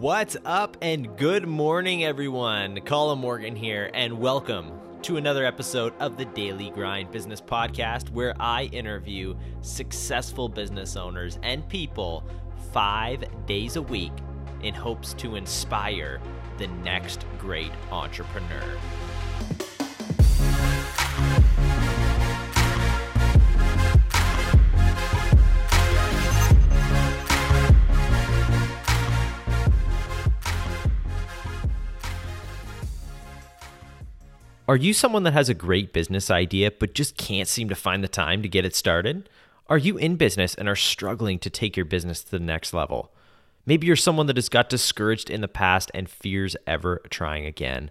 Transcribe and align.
What's 0.00 0.34
up, 0.46 0.78
and 0.80 1.14
good 1.18 1.46
morning, 1.46 2.04
everyone. 2.04 2.80
Colin 2.86 3.18
Morgan 3.18 3.54
here, 3.54 3.90
and 3.92 4.18
welcome 4.18 4.72
to 5.02 5.18
another 5.18 5.44
episode 5.44 5.92
of 6.00 6.16
the 6.16 6.24
Daily 6.24 6.70
Grind 6.70 7.10
Business 7.10 7.42
Podcast, 7.42 8.08
where 8.08 8.34
I 8.40 8.70
interview 8.72 9.36
successful 9.60 10.48
business 10.48 10.96
owners 10.96 11.38
and 11.42 11.68
people 11.68 12.24
five 12.72 13.24
days 13.44 13.76
a 13.76 13.82
week 13.82 14.14
in 14.62 14.72
hopes 14.72 15.12
to 15.18 15.36
inspire 15.36 16.18
the 16.56 16.68
next 16.68 17.26
great 17.38 17.72
entrepreneur. 17.92 18.78
Are 34.70 34.76
you 34.76 34.92
someone 34.92 35.24
that 35.24 35.32
has 35.32 35.48
a 35.48 35.54
great 35.54 35.92
business 35.92 36.30
idea 36.30 36.70
but 36.70 36.94
just 36.94 37.16
can't 37.16 37.48
seem 37.48 37.68
to 37.70 37.74
find 37.74 38.04
the 38.04 38.08
time 38.08 38.40
to 38.40 38.48
get 38.48 38.64
it 38.64 38.76
started? 38.76 39.28
Are 39.68 39.76
you 39.76 39.96
in 39.96 40.14
business 40.14 40.54
and 40.54 40.68
are 40.68 40.76
struggling 40.76 41.40
to 41.40 41.50
take 41.50 41.76
your 41.76 41.84
business 41.84 42.22
to 42.22 42.30
the 42.30 42.38
next 42.38 42.72
level? 42.72 43.10
Maybe 43.66 43.88
you're 43.88 43.96
someone 43.96 44.26
that 44.26 44.36
has 44.36 44.48
got 44.48 44.68
discouraged 44.68 45.28
in 45.28 45.40
the 45.40 45.48
past 45.48 45.90
and 45.92 46.08
fears 46.08 46.54
ever 46.68 47.02
trying 47.10 47.46
again. 47.46 47.90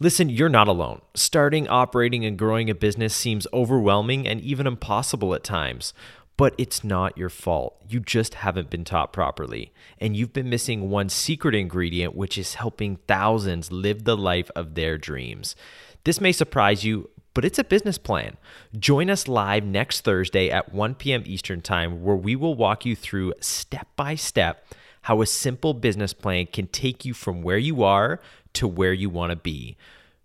Listen, 0.00 0.28
you're 0.28 0.48
not 0.48 0.66
alone. 0.66 1.02
Starting, 1.14 1.68
operating, 1.68 2.24
and 2.24 2.36
growing 2.36 2.68
a 2.68 2.74
business 2.74 3.14
seems 3.14 3.46
overwhelming 3.52 4.26
and 4.26 4.40
even 4.40 4.66
impossible 4.66 5.36
at 5.36 5.44
times. 5.44 5.94
But 6.36 6.52
it's 6.58 6.82
not 6.82 7.16
your 7.16 7.30
fault. 7.30 7.76
You 7.88 8.00
just 8.00 8.34
haven't 8.34 8.70
been 8.70 8.84
taught 8.84 9.12
properly. 9.12 9.72
And 10.00 10.16
you've 10.16 10.32
been 10.32 10.50
missing 10.50 10.90
one 10.90 11.10
secret 11.10 11.54
ingredient, 11.54 12.16
which 12.16 12.38
is 12.38 12.54
helping 12.54 12.96
thousands 13.06 13.70
live 13.70 14.02
the 14.02 14.16
life 14.16 14.50
of 14.56 14.74
their 14.74 14.98
dreams. 14.98 15.54
This 16.04 16.20
may 16.20 16.32
surprise 16.32 16.84
you, 16.84 17.10
but 17.34 17.44
it's 17.44 17.58
a 17.58 17.64
business 17.64 17.98
plan. 17.98 18.36
Join 18.78 19.10
us 19.10 19.28
live 19.28 19.64
next 19.64 20.02
Thursday 20.02 20.50
at 20.50 20.72
1 20.72 20.94
p.m. 20.96 21.22
Eastern 21.26 21.60
Time, 21.60 22.02
where 22.02 22.16
we 22.16 22.36
will 22.36 22.54
walk 22.54 22.84
you 22.84 22.96
through 22.96 23.34
step 23.40 23.88
by 23.96 24.14
step 24.14 24.64
how 25.02 25.22
a 25.22 25.26
simple 25.26 25.74
business 25.74 26.12
plan 26.12 26.46
can 26.46 26.66
take 26.66 27.04
you 27.04 27.14
from 27.14 27.42
where 27.42 27.58
you 27.58 27.82
are 27.82 28.20
to 28.52 28.68
where 28.68 28.92
you 28.92 29.08
want 29.08 29.30
to 29.30 29.36
be. 29.36 29.76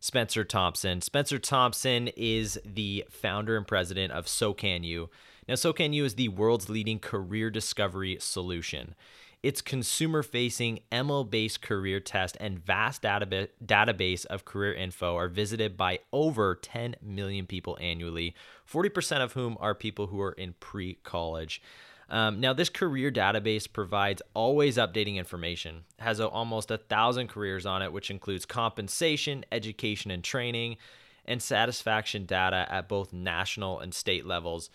Spencer 0.00 0.44
Thompson. 0.44 1.02
Spencer 1.02 1.38
Thompson 1.38 2.08
is 2.16 2.58
the 2.64 3.04
founder 3.10 3.54
and 3.54 3.66
president 3.66 4.14
of 4.14 4.24
Sokanu. 4.24 5.10
Now, 5.46 5.56
Sokanu 5.56 6.04
is 6.04 6.14
the 6.14 6.28
world's 6.28 6.70
leading 6.70 7.00
career 7.00 7.50
discovery 7.50 8.16
solution. 8.18 8.94
Its 9.40 9.60
consumer 9.60 10.24
facing 10.24 10.80
ML 10.90 11.28
based 11.28 11.62
career 11.62 12.00
test 12.00 12.36
and 12.40 12.58
vast 12.58 13.02
database, 13.02 14.26
of 14.26 14.44
career 14.44 14.74
info 14.74 15.16
are 15.16 15.28
visited 15.28 15.76
by 15.76 16.00
over 16.12 16.56
10 16.56 16.96
million 17.00 17.46
people 17.46 17.78
annually, 17.80 18.34
40% 18.70 19.20
of 19.22 19.34
whom 19.34 19.56
are 19.60 19.76
people 19.76 20.08
who 20.08 20.20
are 20.20 20.32
in 20.32 20.54
pre 20.58 20.94
college. 21.04 21.62
Um, 22.10 22.40
now, 22.40 22.52
this 22.52 22.70
career 22.70 23.12
database 23.12 23.70
provides 23.70 24.22
always 24.34 24.76
updating 24.76 25.16
information, 25.16 25.84
has 25.98 26.20
a, 26.20 26.26
almost 26.26 26.70
a 26.70 26.78
thousand 26.78 27.28
careers 27.28 27.66
on 27.66 27.82
it, 27.82 27.92
which 27.92 28.10
includes 28.10 28.46
compensation, 28.46 29.44
education 29.52 30.10
and 30.10 30.24
training, 30.24 30.78
and 31.26 31.42
satisfaction 31.42 32.24
data 32.24 32.66
at 32.70 32.88
both 32.88 33.12
national 33.12 33.78
and 33.78 33.94
state 33.94 34.26
levels. 34.26 34.70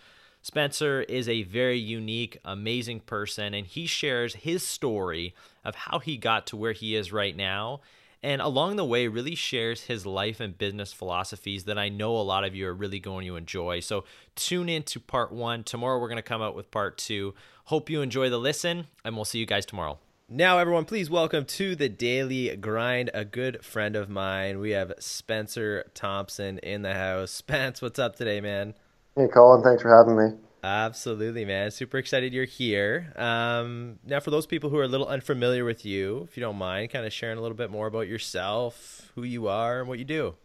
Spencer 0.46 1.04
is 1.04 1.30
a 1.30 1.44
very 1.44 1.80
unique, 1.80 2.38
amazing 2.44 3.00
person, 3.00 3.54
and 3.54 3.66
he 3.66 3.86
shares 3.86 4.36
his 4.36 4.62
story 4.62 5.34
of 5.64 5.74
how 5.74 6.00
he 6.00 6.18
got 6.18 6.46
to 6.48 6.58
where 6.58 6.74
he 6.74 6.98
is 6.98 7.14
right 7.14 7.34
now. 7.34 7.80
And 8.22 8.42
along 8.42 8.76
the 8.76 8.84
way, 8.84 9.08
really 9.08 9.36
shares 9.36 9.84
his 9.84 10.06
life 10.06 10.42
and 10.42 10.58
business 10.58 10.92
philosophies 10.92 11.64
that 11.64 11.78
I 11.78 11.88
know 11.88 12.18
a 12.18 12.28
lot 12.28 12.44
of 12.44 12.54
you 12.54 12.68
are 12.68 12.74
really 12.74 13.00
going 13.00 13.26
to 13.26 13.38
enjoy. 13.38 13.80
So 13.80 14.04
tune 14.36 14.68
in 14.68 14.84
to 14.84 15.00
part 15.00 15.31
one. 15.31 15.64
Tomorrow, 15.64 15.98
we're 15.98 16.09
going 16.09 16.18
to 16.18 16.22
come 16.22 16.42
out 16.42 16.58
with 16.58 16.72
part 16.72 16.98
two. 16.98 17.34
Hope 17.66 17.90
you 17.90 18.02
enjoy 18.02 18.30
the 18.30 18.38
listen, 18.38 18.88
and 19.06 19.16
we'll 19.16 19.24
see 19.24 19.40
you 19.40 19.46
guys 19.46 19.66
tomorrow. 19.66 19.98
Now, 20.28 20.60
everyone, 20.60 20.84
please 20.84 21.10
welcome 21.10 21.46
to 21.46 21.74
the 21.74 21.88
Daily 21.88 22.54
Grind 22.58 23.12
a 23.14 23.24
good 23.24 23.64
friend 23.64 23.96
of 23.96 24.10
mine. 24.10 24.60
We 24.60 24.72
have 24.72 24.92
Spencer 25.00 25.86
Thompson 25.94 26.58
in 26.58 26.81
the 26.81 26.96
house. 26.96 27.31
Spence, 27.31 27.81
what's 27.81 28.00
up 28.00 28.18
today, 28.18 28.42
man? 28.42 28.74
Hey, 29.16 29.28
Colin. 29.28 29.63
Thanks 29.63 29.81
for 29.81 29.96
having 29.96 30.18
me. 30.18 30.40
Absolutely, 30.63 31.46
man. 31.46 31.72
Super 31.72 31.97
excited 31.97 32.34
you're 32.34 32.46
here. 32.46 33.13
Um, 33.16 34.00
now, 34.06 34.19
for 34.19 34.31
those 34.31 34.46
people 34.46 34.69
who 34.69 34.78
are 34.78 34.84
a 34.84 34.88
little 34.88 35.07
unfamiliar 35.07 35.66
with 35.66 35.85
you, 35.85 36.25
if 36.29 36.38
you 36.38 36.41
don't 36.41 36.56
mind, 36.56 36.91
kind 36.91 37.06
of 37.06 37.12
sharing 37.12 37.38
a 37.38 37.41
little 37.41 37.57
bit 37.57 37.69
more 37.69 37.88
about 37.88 38.07
yourself, 38.07 39.12
who 39.16 39.24
you 39.24 39.47
are, 39.47 39.79
and 39.79 39.90
what 39.90 40.00
you 40.00 40.06
do. 40.06 40.35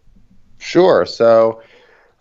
Sure. 0.59 1.07
So, 1.07 1.63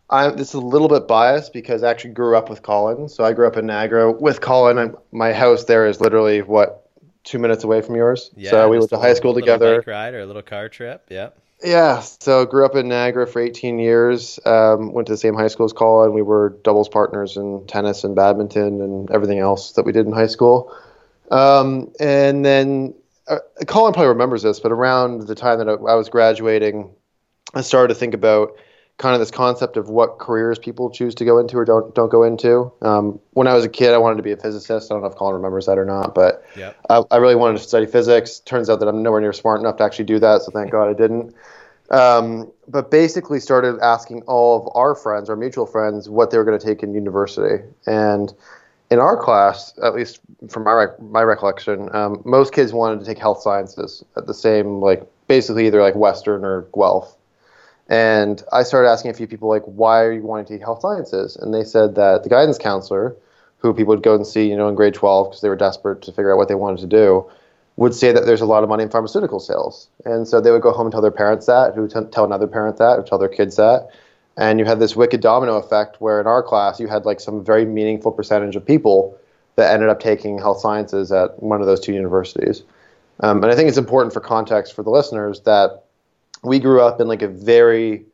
I'm, 0.10 0.38
this 0.38 0.50
is 0.50 0.54
a 0.54 0.60
little 0.62 0.88
bit 0.88 1.08
biased 1.08 1.54
because 1.54 1.84
I 1.84 1.90
actually 1.90 2.12
grew 2.12 2.38
up 2.38 2.50
with 2.50 2.62
Colin. 2.62 3.10
So 3.10 3.24
I 3.24 3.34
grew 3.34 3.48
up 3.48 3.58
in 3.58 3.66
Niagara 3.66 4.12
with 4.12 4.42
Colin. 4.42 4.96
My 5.12 5.34
house 5.34 5.66
there 5.66 5.86
is 5.86 6.00
literally 6.00 6.42
what 6.42 6.90
two 7.24 7.40
minutes 7.40 7.64
away 7.64 7.82
from 7.82 7.96
yours. 7.96 8.32
Yeah, 8.36 8.52
so 8.52 8.70
we 8.70 8.78
went 8.78 8.90
to 8.92 8.98
high 8.98 9.14
school 9.14 9.34
together. 9.34 9.80
Bike 9.80 9.88
ride 9.88 10.14
or 10.14 10.22
a 10.22 10.26
little 10.26 10.42
car 10.42 10.70
trip. 10.70 11.08
Yeah. 11.10 11.30
Yeah, 11.64 12.02
so 12.02 12.46
grew 12.46 12.66
up 12.66 12.76
in 12.76 12.88
Niagara 12.88 13.26
for 13.26 13.42
18 13.42 13.80
years. 13.80 14.40
Um, 14.46 14.94
went 14.94 15.08
to 15.08 15.14
the 15.14 15.18
same 15.18 15.34
high 15.34 15.48
school 15.48 15.66
as 15.66 15.74
Colin. 15.74 16.14
We 16.14 16.22
were 16.22 16.58
doubles 16.64 16.88
partners 16.88 17.36
in 17.36 17.66
tennis 17.68 18.04
and 18.04 18.16
badminton 18.16 18.80
and 18.80 19.10
everything 19.10 19.40
else 19.40 19.72
that 19.72 19.84
we 19.84 19.92
did 19.92 20.06
in 20.06 20.12
high 20.12 20.28
school. 20.28 20.76
Um, 21.32 21.92
and 22.00 22.46
then 22.46 22.94
uh, 23.28 23.40
Colin 23.66 23.94
probably 23.94 24.10
remembers 24.10 24.44
this, 24.44 24.60
but 24.60 24.72
around 24.72 25.28
the 25.28 25.36
time 25.36 25.58
that 25.58 25.68
I, 25.68 25.74
I 25.74 25.96
was 25.96 26.10
graduating, 26.10 26.92
I 27.56 27.62
started 27.62 27.94
to 27.94 28.00
think 28.00 28.14
about 28.14 28.56
kind 28.98 29.14
of 29.14 29.20
this 29.20 29.30
concept 29.30 29.78
of 29.78 29.90
what 29.90 30.18
careers 30.18 30.58
people 30.58 30.90
choose 30.90 31.14
to 31.16 31.26
go 31.26 31.38
into 31.38 31.58
or 31.58 31.66
don't 31.66 31.94
don't 31.94 32.12
go 32.12 32.24
into. 32.24 32.72
Um, 32.82 33.20
when 33.32 33.48
I 33.48 33.54
was 33.54 33.64
a 33.64 33.70
kid, 33.70 33.94
I 33.94 33.98
wanted 33.98 34.18
to 34.18 34.24
be 34.24 34.32
a 34.32 34.38
physicist. 34.38 34.92
I 34.92 34.96
don't 34.96 35.02
know 35.02 35.10
if 35.10 35.16
Colin 35.16 35.36
remembers 35.36 35.68
that 35.68 35.78
or 35.78 35.86
not, 35.86 36.16
but 36.16 36.44
yep. 36.56 36.76
I, 36.90 37.04
I, 37.12 37.18
really 37.18 37.36
wanted 37.36 37.60
to 37.60 37.64
study 37.64 37.86
physics. 37.86 38.40
Turns 38.40 38.70
out 38.70 38.80
that 38.80 38.88
I'm 38.88 39.04
nowhere 39.04 39.22
near 39.22 39.34
smart 39.34 39.60
enough 39.60 39.78
to 39.78 39.84
actually 39.84 40.06
do 40.06 40.20
that, 40.20 40.42
so 40.42 40.52
thank 40.52 40.72
God 40.72 40.90
I 40.90 40.94
didn't. 40.94 41.36
Um, 41.90 42.52
but 42.68 42.92
basically, 42.92 43.40
started 43.40 43.80
asking 43.82 44.24
all 44.24 44.62
of 44.62 44.76
our 44.76 44.96
friends, 44.96 45.30
our 45.30 45.36
mutual 45.36 45.66
friends, 45.66 46.10
what 46.10 46.32
they 46.32 46.38
were 46.38 46.44
going 46.44 46.60
to 46.60 46.66
take 46.66 46.84
in 46.84 46.94
university. 46.94 47.64
And 47.86 48.34
in 48.90 49.00
our 49.00 49.18
class, 49.18 49.74
at 49.84 49.96
least 49.96 50.20
from 50.50 50.64
my 50.64 50.74
rec- 50.74 51.02
my 51.02 51.22
recollection, 51.22 51.94
um, 51.96 52.22
most 52.26 52.54
kids 52.54 52.74
wanted 52.74 53.00
to 53.00 53.06
take 53.06 53.20
health 53.20 53.42
sciences 53.42 54.04
at 54.16 54.28
the 54.28 54.34
same 54.34 54.82
like 54.82 55.06
basically 55.28 55.68
either 55.68 55.82
like 55.82 55.96
Western 55.96 56.44
or 56.44 56.68
Guelph. 56.74 57.17
And 57.90 58.44
I 58.52 58.64
started 58.64 58.90
asking 58.90 59.12
a 59.12 59.14
few 59.14 59.28
people, 59.28 59.48
like, 59.48 59.64
why 59.64 60.02
are 60.04 60.12
you 60.12 60.22
wanting 60.22 60.46
to 60.46 60.54
take 60.54 60.62
health 60.62 60.82
sciences? 60.82 61.36
And 61.38 61.54
they 61.54 61.64
said 61.64 61.96
that 61.96 62.24
the 62.24 62.30
guidance 62.30 62.58
counselor, 62.58 63.16
who 63.60 63.74
people 63.74 63.94
would 63.94 64.04
go 64.04 64.16
and 64.16 64.28
see, 64.28 64.48
you 64.48 64.58
know, 64.58 64.68
in 64.68 64.76
grade 64.76 64.94
12 64.94 65.28
because 65.28 65.42
they 65.42 65.50
were 65.50 65.56
desperate 65.56 66.02
to 66.04 66.12
figure 66.12 66.32
out 66.32 66.38
what 66.38 66.48
they 66.48 66.56
wanted 66.56 66.82
to 66.82 66.88
do, 66.88 67.30
would 67.78 67.94
say 67.94 68.12
that 68.12 68.26
there's 68.26 68.42
a 68.42 68.46
lot 68.46 68.64
of 68.64 68.70
money 68.70 68.84
in 68.84 68.90
pharmaceutical 68.90 69.40
sales. 69.40 69.88
And 70.04 70.28
so 70.28 70.42
they 70.42 70.52
would 70.52 70.62
go 70.62 70.72
home 70.72 70.88
and 70.88 70.92
tell 70.92 71.02
their 71.02 71.12
parents 71.12 71.46
that, 71.46 71.76
who 71.76 71.88
t- 71.88 72.00
tell 72.12 72.26
another 72.26 72.48
parent 72.48 72.78
that, 72.78 72.98
who 72.98 73.06
tell 73.06 73.20
their 73.20 73.30
kids 73.30 73.56
that. 73.56 73.90
And 74.36 74.60
you 74.60 74.66
had 74.66 74.80
this 74.80 74.96
wicked 74.96 75.22
domino 75.22 75.58
effect 75.58 76.02
where 76.02 76.20
in 76.20 76.28
our 76.28 76.44
class 76.44 76.80
you 76.80 76.88
had 76.88 77.06
like 77.06 77.20
some 77.20 77.44
very 77.44 77.66
meaningful 77.66 78.12
percentage 78.12 78.56
of 78.56 78.66
people 78.66 79.18
that 79.56 79.74
ended 79.74 79.90
up 79.90 80.00
taking 80.00 80.38
health 80.38 80.60
sciences 80.60 81.12
at 81.12 81.42
one 81.42 81.62
of 81.62 81.68
those 81.68 81.80
two 81.80 81.94
universities. 81.94 82.64
Um, 83.20 83.44
and 83.44 83.52
I 83.52 83.56
think 83.56 83.70
it's 83.70 83.80
important 83.80 84.14
for 84.14 84.20
context 84.20 84.76
for 84.76 84.84
the 84.84 84.92
listeners 84.92 85.42
that 85.42 85.84
we 86.48 86.60
grew 86.60 86.82
up 86.82 87.00
in 87.02 87.08
like 87.08 87.22
a 87.22 87.28
very 87.28 88.06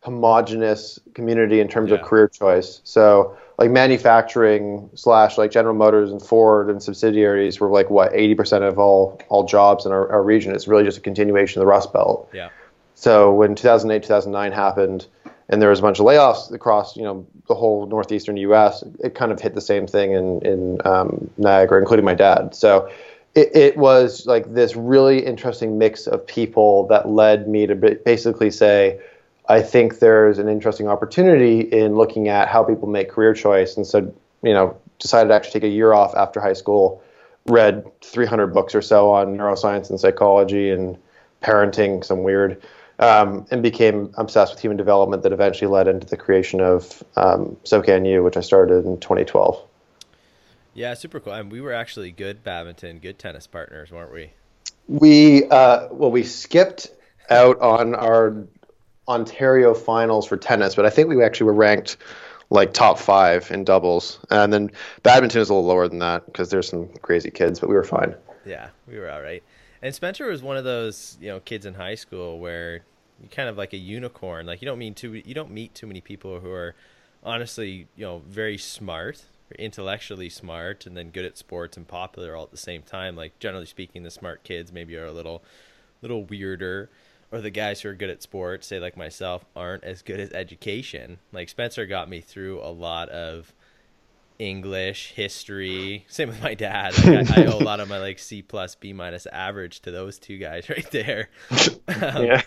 homogenous 0.00 0.98
community 1.14 1.60
in 1.60 1.68
terms 1.68 1.90
yeah. 1.90 1.96
of 1.96 2.02
career 2.02 2.28
choice. 2.28 2.80
So 2.84 3.36
like 3.58 3.70
manufacturing 3.70 4.90
slash 4.94 5.38
like 5.38 5.52
General 5.52 5.74
Motors 5.74 6.10
and 6.10 6.20
Ford 6.20 6.68
and 6.68 6.82
subsidiaries 6.82 7.60
were 7.60 7.70
like 7.70 7.88
what 7.90 8.12
80% 8.12 8.66
of 8.66 8.78
all 8.78 9.20
all 9.28 9.44
jobs 9.44 9.86
in 9.86 9.92
our, 9.92 10.10
our 10.10 10.22
region. 10.22 10.54
It's 10.54 10.66
really 10.66 10.84
just 10.84 10.98
a 10.98 11.00
continuation 11.00 11.60
of 11.60 11.66
the 11.66 11.70
Rust 11.70 11.92
Belt. 11.92 12.28
Yeah. 12.32 12.48
So 12.94 13.32
when 13.32 13.54
2008 13.54 14.02
2009 14.02 14.52
happened 14.52 15.06
and 15.48 15.62
there 15.62 15.70
was 15.70 15.78
a 15.78 15.82
bunch 15.82 16.00
of 16.00 16.06
layoffs 16.06 16.52
across 16.52 16.96
you 16.96 17.02
know 17.02 17.26
the 17.46 17.54
whole 17.54 17.86
northeastern 17.86 18.36
U.S., 18.38 18.82
it 19.00 19.14
kind 19.14 19.30
of 19.30 19.40
hit 19.40 19.54
the 19.54 19.60
same 19.60 19.86
thing 19.86 20.12
in 20.12 20.44
in 20.44 20.80
um, 20.84 21.30
Niagara, 21.36 21.78
including 21.78 22.04
my 22.04 22.14
dad. 22.14 22.54
So 22.54 22.90
it, 23.34 23.56
it 23.56 23.76
was 23.76 24.26
like 24.26 24.52
this 24.52 24.76
really 24.76 25.24
interesting 25.24 25.78
mix 25.78 26.06
of 26.06 26.26
people 26.26 26.86
that 26.88 27.08
led 27.08 27.48
me 27.48 27.66
to 27.66 27.74
basically 27.74 28.50
say, 28.50 29.00
I 29.48 29.62
think 29.62 29.98
there's 29.98 30.38
an 30.38 30.48
interesting 30.48 30.88
opportunity 30.88 31.60
in 31.60 31.96
looking 31.96 32.28
at 32.28 32.48
how 32.48 32.62
people 32.62 32.88
make 32.88 33.10
career 33.10 33.34
choice. 33.34 33.76
And 33.76 33.86
so, 33.86 34.14
you 34.42 34.52
know, 34.52 34.76
decided 34.98 35.28
to 35.28 35.34
actually 35.34 35.60
take 35.60 35.64
a 35.64 35.72
year 35.72 35.92
off 35.92 36.14
after 36.14 36.40
high 36.40 36.52
school, 36.52 37.02
read 37.46 37.84
300 38.02 38.48
books 38.48 38.74
or 38.74 38.82
so 38.82 39.10
on 39.10 39.36
neuroscience 39.36 39.90
and 39.90 39.98
psychology 39.98 40.70
and 40.70 40.96
parenting, 41.42 42.04
some 42.04 42.22
weird, 42.22 42.62
um, 42.98 43.46
and 43.50 43.62
became 43.62 44.12
obsessed 44.16 44.52
with 44.52 44.60
human 44.60 44.76
development 44.76 45.22
that 45.24 45.32
eventually 45.32 45.68
led 45.68 45.88
into 45.88 46.06
the 46.06 46.16
creation 46.16 46.60
of 46.60 47.02
um, 47.16 47.56
Sokanu, 47.64 48.22
which 48.22 48.36
I 48.36 48.40
started 48.40 48.84
in 48.84 49.00
2012. 49.00 49.60
Yeah, 50.74 50.94
super 50.94 51.20
cool. 51.20 51.32
And 51.32 51.50
we 51.50 51.60
were 51.60 51.72
actually 51.72 52.10
good 52.12 52.42
badminton, 52.42 52.98
good 52.98 53.18
tennis 53.18 53.46
partners, 53.46 53.90
weren't 53.90 54.12
we? 54.12 54.32
We 54.88 55.44
uh, 55.48 55.88
well, 55.90 56.10
we 56.10 56.22
skipped 56.22 56.90
out 57.30 57.60
on 57.60 57.94
our 57.94 58.46
Ontario 59.08 59.74
finals 59.74 60.26
for 60.26 60.36
tennis, 60.36 60.74
but 60.74 60.86
I 60.86 60.90
think 60.90 61.08
we 61.08 61.22
actually 61.22 61.46
were 61.46 61.54
ranked 61.54 61.96
like 62.50 62.72
top 62.74 62.98
five 62.98 63.50
in 63.50 63.64
doubles, 63.64 64.18
and 64.30 64.52
then 64.52 64.70
badminton 65.02 65.40
is 65.40 65.48
a 65.48 65.54
little 65.54 65.66
lower 65.66 65.88
than 65.88 66.00
that 66.00 66.26
because 66.26 66.50
there's 66.50 66.68
some 66.68 66.88
crazy 67.00 67.30
kids, 67.30 67.60
but 67.60 67.68
we 67.68 67.74
were 67.74 67.84
fine. 67.84 68.14
Yeah, 68.44 68.68
we 68.86 68.98
were 68.98 69.10
all 69.10 69.22
right. 69.22 69.42
And 69.80 69.94
Spencer 69.94 70.26
was 70.26 70.42
one 70.42 70.56
of 70.56 70.64
those 70.64 71.16
you 71.20 71.28
know 71.28 71.40
kids 71.40 71.66
in 71.66 71.74
high 71.74 71.94
school 71.94 72.38
where 72.38 72.84
you 73.22 73.28
kind 73.30 73.48
of 73.48 73.56
like 73.56 73.72
a 73.72 73.78
unicorn. 73.78 74.46
Like 74.46 74.62
you 74.62 74.66
don't 74.66 74.78
mean 74.78 74.94
too 74.94 75.12
you 75.12 75.34
don't 75.34 75.50
meet 75.50 75.74
too 75.74 75.86
many 75.86 76.00
people 76.00 76.40
who 76.40 76.50
are 76.50 76.74
honestly 77.24 77.86
you 77.96 78.04
know 78.04 78.22
very 78.26 78.58
smart 78.58 79.22
intellectually 79.52 80.28
smart 80.28 80.86
and 80.86 80.96
then 80.96 81.10
good 81.10 81.24
at 81.24 81.38
sports 81.38 81.76
and 81.76 81.86
popular 81.86 82.34
all 82.36 82.44
at 82.44 82.50
the 82.50 82.56
same 82.56 82.82
time. 82.82 83.16
Like 83.16 83.38
generally 83.38 83.66
speaking, 83.66 84.02
the 84.02 84.10
smart 84.10 84.44
kids 84.44 84.72
maybe 84.72 84.96
are 84.96 85.06
a 85.06 85.12
little 85.12 85.42
little 86.00 86.24
weirder. 86.24 86.90
Or 87.30 87.40
the 87.40 87.50
guys 87.50 87.80
who 87.80 87.88
are 87.88 87.94
good 87.94 88.10
at 88.10 88.22
sports, 88.22 88.66
say 88.66 88.78
like 88.78 88.94
myself, 88.94 89.44
aren't 89.56 89.84
as 89.84 90.02
good 90.02 90.20
at 90.20 90.34
education. 90.34 91.18
Like 91.32 91.48
Spencer 91.48 91.86
got 91.86 92.10
me 92.10 92.20
through 92.20 92.60
a 92.60 92.68
lot 92.68 93.08
of 93.08 93.54
English, 94.38 95.12
history. 95.14 96.04
Same 96.08 96.28
with 96.28 96.42
my 96.42 96.54
dad. 96.54 96.92
Like 96.98 97.30
I, 97.30 97.42
I, 97.42 97.46
owe 97.46 97.58
a 97.58 97.64
lot 97.64 97.80
of 97.80 97.88
my 97.88 97.98
like 97.98 98.18
C 98.18 98.42
plus, 98.42 98.74
B 98.74 98.92
minus 98.92 99.26
average 99.26 99.80
to 99.80 99.90
those 99.90 100.18
two 100.18 100.36
guys 100.36 100.68
right 100.70 100.90
there. 100.90 101.30
Um, 102.00 102.24
yeah. 102.24 102.42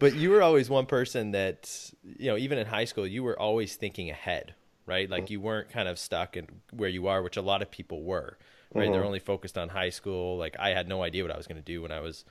but 0.00 0.14
you 0.14 0.30
were 0.30 0.42
always 0.42 0.68
one 0.68 0.86
person 0.86 1.30
that 1.32 1.92
you 2.18 2.30
know, 2.30 2.36
even 2.36 2.58
in 2.58 2.66
high 2.66 2.84
school, 2.84 3.06
you 3.06 3.22
were 3.22 3.38
always 3.38 3.76
thinking 3.76 4.10
ahead 4.10 4.54
right? 4.86 5.08
Like 5.08 5.30
you 5.30 5.40
weren't 5.40 5.70
kind 5.70 5.88
of 5.88 5.98
stuck 5.98 6.36
in 6.36 6.48
where 6.72 6.88
you 6.88 7.06
are, 7.06 7.22
which 7.22 7.36
a 7.36 7.42
lot 7.42 7.62
of 7.62 7.70
people 7.70 8.02
were, 8.02 8.36
right? 8.74 8.84
Mm-hmm. 8.84 8.92
They're 8.92 9.04
only 9.04 9.18
focused 9.18 9.56
on 9.56 9.68
high 9.68 9.90
school. 9.90 10.36
Like 10.36 10.56
I 10.58 10.70
had 10.70 10.88
no 10.88 11.02
idea 11.02 11.22
what 11.22 11.32
I 11.32 11.36
was 11.36 11.46
going 11.46 11.56
to 11.56 11.62
do 11.62 11.82
when 11.82 11.92
I 11.92 12.00
was 12.00 12.24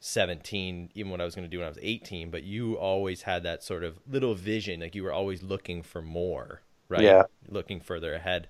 17, 0.00 0.90
even 0.94 1.10
what 1.10 1.20
I 1.20 1.24
was 1.24 1.34
going 1.34 1.46
to 1.46 1.50
do 1.50 1.58
when 1.58 1.66
I 1.66 1.70
was 1.70 1.78
18, 1.80 2.30
but 2.30 2.42
you 2.42 2.74
always 2.74 3.22
had 3.22 3.42
that 3.44 3.62
sort 3.62 3.84
of 3.84 3.98
little 4.08 4.34
vision. 4.34 4.80
Like 4.80 4.94
you 4.94 5.02
were 5.02 5.12
always 5.12 5.42
looking 5.42 5.82
for 5.82 6.02
more, 6.02 6.62
right? 6.88 7.02
Yeah. 7.02 7.22
Looking 7.48 7.80
further 7.80 8.14
ahead. 8.14 8.48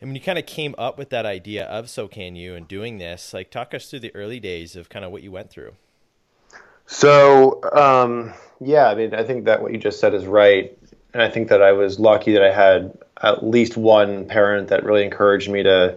And 0.00 0.08
when 0.08 0.16
you 0.16 0.22
kind 0.22 0.38
of 0.38 0.46
came 0.46 0.74
up 0.78 0.98
with 0.98 1.10
that 1.10 1.26
idea 1.26 1.64
of 1.66 1.86
Sokanu 1.86 2.56
and 2.56 2.66
doing 2.66 2.98
this, 2.98 3.32
like 3.32 3.50
talk 3.50 3.72
us 3.72 3.88
through 3.88 4.00
the 4.00 4.14
early 4.16 4.40
days 4.40 4.74
of 4.74 4.88
kind 4.88 5.04
of 5.04 5.12
what 5.12 5.22
you 5.22 5.30
went 5.30 5.50
through. 5.50 5.72
So, 6.86 7.60
um, 7.72 8.32
yeah, 8.60 8.88
I 8.88 8.94
mean, 8.94 9.14
I 9.14 9.22
think 9.22 9.44
that 9.44 9.62
what 9.62 9.72
you 9.72 9.78
just 9.78 10.00
said 10.00 10.14
is 10.14 10.26
right 10.26 10.76
and 11.12 11.22
I 11.22 11.28
think 11.28 11.48
that 11.48 11.62
I 11.62 11.72
was 11.72 11.98
lucky 11.98 12.32
that 12.32 12.42
I 12.42 12.52
had 12.52 12.96
at 13.22 13.44
least 13.44 13.76
one 13.76 14.26
parent 14.26 14.68
that 14.68 14.84
really 14.84 15.04
encouraged 15.04 15.50
me 15.50 15.62
to 15.62 15.96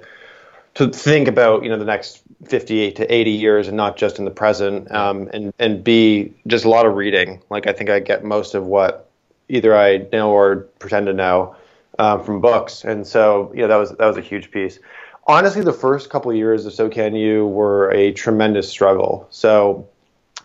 to 0.76 0.90
think 0.90 1.28
about 1.28 1.64
you 1.64 1.70
know 1.70 1.78
the 1.78 1.86
next 1.86 2.22
58 2.46 2.98
to 2.98 3.14
80 3.14 3.32
years 3.32 3.68
and 3.68 3.78
not 3.78 3.98
just 3.98 4.20
in 4.20 4.26
the 4.26 4.32
present 4.32 4.92
um, 4.92 5.30
and 5.34 5.54
and 5.58 5.84
b 5.84 6.34
just 6.48 6.66
a 6.66 6.70
lot 6.70 6.86
of 6.86 6.96
reading. 6.96 7.42
Like 7.50 7.68
i 7.68 7.74
think 7.74 7.90
i 7.90 8.00
get 8.00 8.24
most 8.24 8.56
of 8.56 8.66
what 8.66 9.10
either 9.50 9.76
i 9.76 10.06
know 10.12 10.32
or 10.32 10.68
pretend 10.80 11.08
to 11.08 11.14
know 11.14 11.56
um, 11.98 12.24
from 12.24 12.42
books. 12.42 12.84
And 12.84 13.08
so 13.08 13.52
you 13.56 13.62
know 13.62 13.68
that 13.70 13.78
was 13.78 13.92
that 13.92 14.06
was 14.06 14.18
a 14.18 14.22
huge 14.22 14.52
piece. 14.52 14.80
Honestly 15.28 15.64
the 15.64 15.74
first 15.74 16.10
couple 16.10 16.30
of 16.30 16.38
years 16.38 16.66
of 16.66 16.98
You 16.98 17.48
were 17.48 17.90
a 17.92 18.12
tremendous 18.12 18.70
struggle. 18.70 19.28
So 19.30 19.88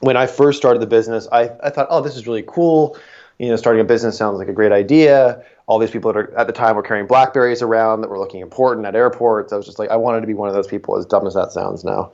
when 0.01 0.17
i 0.17 0.27
first 0.27 0.59
started 0.59 0.81
the 0.81 0.87
business 0.87 1.29
i, 1.31 1.51
I 1.63 1.71
thought 1.71 1.87
oh 1.91 2.01
this 2.01 2.17
is 2.17 2.27
really 2.27 2.45
cool 2.47 2.97
you 3.41 3.49
know, 3.49 3.57
starting 3.57 3.81
a 3.81 3.85
business 3.85 4.19
sounds 4.19 4.39
like 4.39 4.49
a 4.49 4.53
great 4.53 4.71
idea. 4.71 5.43
All 5.67 5.79
these 5.79 5.91
people 5.91 6.13
that 6.13 6.19
are 6.19 6.37
at 6.37 6.47
the 6.47 6.53
time 6.53 6.77
were 6.77 6.83
carrying 6.83 7.07
Blackberries 7.07 7.63
around 7.63 8.03
that 8.03 8.11
were 8.11 8.19
looking 8.19 8.43
important 8.43 8.87
at 8.87 8.95
airports. 8.95 9.51
I 9.51 9.57
was 9.57 9.65
just 9.65 9.79
like, 9.79 9.89
I 9.89 9.97
wanted 9.97 10.21
to 10.21 10.27
be 10.27 10.35
one 10.35 10.49
of 10.49 10.55
those 10.55 10.67
people, 10.67 10.99
as 10.99 11.07
dumb 11.07 11.27
as 11.27 11.33
that 11.33 11.51
sounds 11.51 11.83
now. 11.83 12.13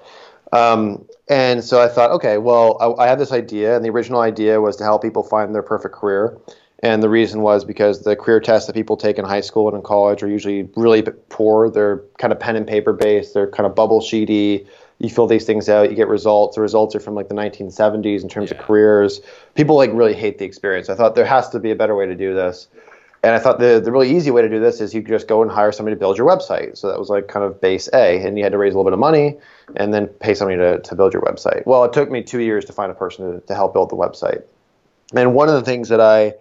Um, 0.52 1.04
and 1.28 1.64
so 1.64 1.82
I 1.82 1.88
thought, 1.88 2.12
okay, 2.12 2.38
well, 2.38 2.76
I, 2.80 3.06
I 3.06 3.08
have 3.08 3.18
this 3.18 3.32
idea, 3.32 3.74
and 3.74 3.84
the 3.84 3.90
original 3.90 4.20
idea 4.20 4.60
was 4.60 4.76
to 4.76 4.84
help 4.84 5.02
people 5.02 5.24
find 5.24 5.52
their 5.52 5.64
perfect 5.64 5.96
career. 5.96 6.38
And 6.80 7.02
the 7.02 7.08
reason 7.08 7.40
was 7.40 7.64
because 7.64 8.02
the 8.02 8.14
career 8.14 8.38
tests 8.38 8.68
that 8.68 8.74
people 8.74 8.96
take 8.96 9.18
in 9.18 9.24
high 9.24 9.40
school 9.40 9.66
and 9.66 9.76
in 9.76 9.82
college 9.82 10.22
are 10.22 10.28
usually 10.28 10.68
really 10.76 11.02
poor. 11.02 11.70
They're 11.70 12.04
kind 12.18 12.32
of 12.32 12.38
pen 12.38 12.54
and 12.54 12.68
paper 12.68 12.92
based. 12.92 13.34
They're 13.34 13.50
kind 13.50 13.66
of 13.66 13.74
bubble 13.74 14.00
sheety 14.00 14.68
you 14.98 15.10
fill 15.10 15.26
these 15.26 15.44
things 15.44 15.68
out, 15.68 15.90
you 15.90 15.96
get 15.96 16.08
results. 16.08 16.56
The 16.56 16.62
results 16.62 16.94
are 16.94 17.00
from 17.00 17.14
like 17.14 17.28
the 17.28 17.34
1970s 17.34 18.22
in 18.22 18.28
terms 18.28 18.50
yeah. 18.50 18.56
of 18.56 18.64
careers. 18.64 19.20
People 19.54 19.76
like 19.76 19.90
really 19.92 20.14
hate 20.14 20.38
the 20.38 20.44
experience. 20.44 20.88
I 20.88 20.94
thought 20.94 21.14
there 21.14 21.26
has 21.26 21.48
to 21.50 21.58
be 21.58 21.70
a 21.70 21.76
better 21.76 21.94
way 21.94 22.06
to 22.06 22.14
do 22.14 22.34
this. 22.34 22.68
And 23.22 23.34
I 23.34 23.38
thought 23.38 23.58
the, 23.58 23.80
the 23.84 23.90
really 23.90 24.14
easy 24.14 24.30
way 24.30 24.42
to 24.42 24.48
do 24.48 24.60
this 24.60 24.80
is 24.80 24.94
you 24.94 25.02
could 25.02 25.10
just 25.10 25.26
go 25.26 25.42
and 25.42 25.50
hire 25.50 25.72
somebody 25.72 25.96
to 25.96 25.98
build 25.98 26.16
your 26.16 26.28
website. 26.28 26.78
So 26.78 26.88
that 26.88 26.98
was 26.98 27.08
like 27.08 27.28
kind 27.28 27.44
of 27.44 27.60
base 27.60 27.88
A. 27.92 28.24
And 28.24 28.38
you 28.38 28.44
had 28.44 28.52
to 28.52 28.58
raise 28.58 28.72
a 28.72 28.76
little 28.76 28.88
bit 28.88 28.92
of 28.92 29.00
money 29.00 29.36
and 29.74 29.92
then 29.92 30.06
pay 30.06 30.32
somebody 30.32 30.58
to, 30.58 30.80
to 30.80 30.94
build 30.94 31.12
your 31.12 31.22
website. 31.22 31.66
Well, 31.66 31.82
it 31.84 31.92
took 31.92 32.10
me 32.10 32.22
two 32.22 32.40
years 32.40 32.64
to 32.66 32.72
find 32.72 32.90
a 32.90 32.94
person 32.94 33.40
to, 33.40 33.46
to 33.46 33.54
help 33.54 33.72
build 33.72 33.90
the 33.90 33.96
website. 33.96 34.44
And 35.14 35.34
one 35.34 35.48
of 35.48 35.54
the 35.54 35.62
things 35.62 35.88
that 35.88 36.00
I 36.00 36.34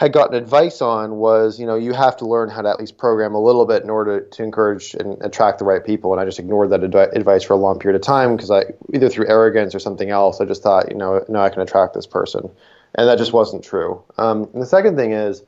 had 0.00 0.12
gotten 0.12 0.34
advice 0.34 0.82
on 0.82 1.16
was, 1.16 1.60
you 1.60 1.66
know, 1.66 1.76
you 1.76 1.92
have 1.92 2.16
to 2.16 2.26
learn 2.26 2.48
how 2.48 2.62
to 2.62 2.68
at 2.68 2.80
least 2.80 2.98
program 2.98 3.34
a 3.34 3.40
little 3.40 3.64
bit 3.64 3.84
in 3.84 3.90
order 3.90 4.20
to 4.20 4.42
encourage 4.42 4.94
and 4.94 5.22
attract 5.22 5.60
the 5.60 5.64
right 5.64 5.84
people. 5.84 6.12
And 6.12 6.20
I 6.20 6.24
just 6.24 6.40
ignored 6.40 6.70
that 6.70 6.82
advice 6.82 7.44
for 7.44 7.52
a 7.52 7.56
long 7.56 7.78
period 7.78 7.96
of 7.96 8.02
time 8.02 8.34
because 8.34 8.50
I, 8.50 8.64
either 8.92 9.08
through 9.08 9.28
arrogance 9.28 9.74
or 9.74 9.78
something 9.78 10.10
else, 10.10 10.40
I 10.40 10.46
just 10.46 10.62
thought, 10.62 10.90
you 10.90 10.96
know, 10.96 11.24
no, 11.28 11.40
I 11.40 11.48
can 11.48 11.62
attract 11.62 11.94
this 11.94 12.08
person, 12.08 12.50
and 12.96 13.08
that 13.08 13.18
just 13.18 13.32
wasn't 13.32 13.62
true. 13.62 14.02
Um, 14.18 14.50
and 14.52 14.60
the 14.60 14.66
second 14.66 14.96
thing 14.96 15.12
is, 15.12 15.42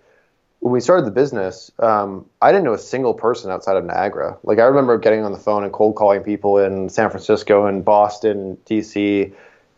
when 0.61 0.73
we 0.73 0.81
started 0.81 1.07
the 1.07 1.11
business, 1.11 1.71
um, 1.81 2.27
I 2.41 2.51
didn't 2.51 2.65
know 2.65 2.73
a 2.73 2.79
single 2.79 3.15
person 3.15 3.51
outside 3.51 3.77
of 3.77 3.85
Niagara. 3.85 4.39
Like 4.43 4.59
I 4.59 4.65
remember 4.65 4.97
getting 4.97 5.25
on 5.25 5.33
the 5.33 5.39
phone 5.39 5.65
and 5.65 5.73
cold 5.73 5.97
calling 5.97 6.23
people 6.23 6.59
in 6.59 6.89
San 6.89 7.11
Francisco 7.11 7.67
and 7.67 7.85
Boston, 7.85 8.57
DC 8.65 9.35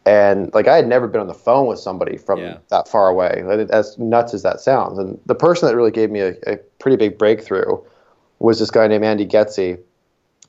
and 0.09 0.53
like 0.55 0.67
I 0.67 0.77
had 0.77 0.89
never 0.89 1.07
been 1.07 1.21
on 1.21 1.27
the 1.27 1.35
phone 1.35 1.67
with 1.67 1.79
somebody 1.79 2.17
from 2.17 2.39
yeah. 2.39 2.57
that 2.71 2.89
far 2.89 3.09
away. 3.09 3.45
As 3.71 3.99
nuts 3.99 4.33
as 4.33 4.43
that 4.43 4.59
sounds, 4.59 4.99
and 4.99 5.21
the 5.27 5.35
person 5.35 5.69
that 5.69 5.77
really 5.77 5.91
gave 5.91 6.11
me 6.11 6.21
a, 6.21 6.35
a 6.47 6.57
pretty 6.79 6.97
big 6.97 7.19
breakthrough 7.19 7.79
was 8.39 8.59
this 8.59 8.71
guy 8.71 8.87
named 8.87 9.05
Andy 9.05 9.27
Getsey, 9.27 9.79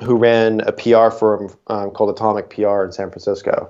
who 0.01 0.15
ran 0.15 0.61
a 0.61 0.71
PR 0.71 1.09
firm 1.09 1.53
um, 1.67 1.91
called 1.91 2.09
Atomic 2.09 2.49
PR 2.49 2.85
in 2.85 2.93
San 2.93 3.09
Francisco. 3.09 3.69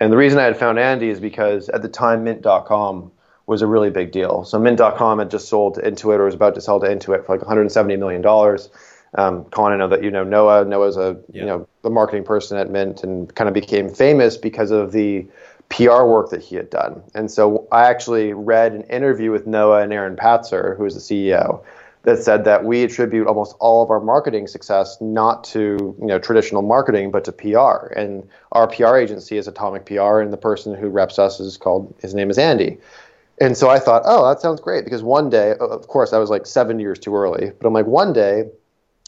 And 0.00 0.12
the 0.12 0.18
reason 0.18 0.38
I 0.38 0.42
had 0.42 0.58
found 0.58 0.78
Andy 0.78 1.08
is 1.08 1.18
because 1.18 1.70
at 1.70 1.80
the 1.80 1.88
time 1.88 2.24
Mint.com 2.24 3.10
was 3.46 3.62
a 3.62 3.66
really 3.66 3.88
big 3.88 4.12
deal. 4.12 4.44
So 4.44 4.58
Mint.com 4.58 5.18
had 5.18 5.30
just 5.30 5.48
sold 5.48 5.76
to 5.76 5.80
Intuit 5.80 6.18
or 6.18 6.26
was 6.26 6.34
about 6.34 6.54
to 6.56 6.60
sell 6.60 6.78
to 6.80 6.86
Intuit 6.86 7.24
for 7.24 7.32
like 7.32 7.40
170 7.40 7.96
million 7.96 8.20
dollars 8.20 8.68
um, 9.14 9.44
Colin, 9.46 9.74
I 9.74 9.76
know 9.76 9.88
that 9.88 10.02
you 10.02 10.10
know 10.10 10.24
Noah. 10.24 10.64
Noah's 10.64 10.96
a 10.96 11.18
yeah. 11.32 11.40
you 11.40 11.46
know 11.46 11.68
the 11.82 11.90
marketing 11.90 12.24
person 12.24 12.56
at 12.56 12.70
Mint 12.70 13.02
and 13.02 13.32
kind 13.34 13.48
of 13.48 13.54
became 13.54 13.88
famous 13.88 14.36
because 14.36 14.70
of 14.70 14.92
the 14.92 15.26
PR 15.68 16.04
work 16.04 16.30
that 16.30 16.42
he 16.42 16.56
had 16.56 16.70
done. 16.70 17.02
And 17.14 17.30
so 17.30 17.66
I 17.72 17.84
actually 17.84 18.32
read 18.32 18.72
an 18.72 18.82
interview 18.84 19.30
with 19.30 19.46
Noah 19.46 19.82
and 19.82 19.92
Aaron 19.92 20.16
Patzer, 20.16 20.76
who 20.76 20.84
is 20.84 20.94
the 20.94 21.00
CEO, 21.00 21.62
that 22.02 22.18
said 22.18 22.44
that 22.44 22.64
we 22.64 22.82
attribute 22.82 23.26
almost 23.26 23.54
all 23.60 23.82
of 23.82 23.90
our 23.90 24.00
marketing 24.00 24.46
success 24.46 24.96
not 25.00 25.44
to 25.44 25.94
you 26.00 26.06
know 26.06 26.18
traditional 26.18 26.62
marketing 26.62 27.10
but 27.10 27.24
to 27.24 27.32
PR. 27.32 27.92
And 27.94 28.26
our 28.52 28.66
PR 28.66 28.96
agency 28.96 29.36
is 29.36 29.46
Atomic 29.46 29.84
PR, 29.84 30.20
and 30.20 30.32
the 30.32 30.38
person 30.38 30.74
who 30.74 30.88
reps 30.88 31.18
us 31.18 31.38
is 31.38 31.58
called 31.58 31.94
his 32.00 32.14
name 32.14 32.30
is 32.30 32.38
Andy. 32.38 32.78
And 33.40 33.56
so 33.56 33.68
I 33.68 33.78
thought, 33.78 34.02
oh, 34.04 34.26
that 34.28 34.40
sounds 34.40 34.60
great 34.60 34.84
because 34.84 35.02
one 35.02 35.28
day, 35.28 35.54
of 35.58 35.88
course, 35.88 36.12
I 36.12 36.18
was 36.18 36.30
like 36.30 36.46
seven 36.46 36.78
years 36.78 36.98
too 36.98 37.14
early, 37.16 37.50
but 37.58 37.66
I'm 37.66 37.72
like, 37.72 37.86
one 37.86 38.12
day 38.12 38.44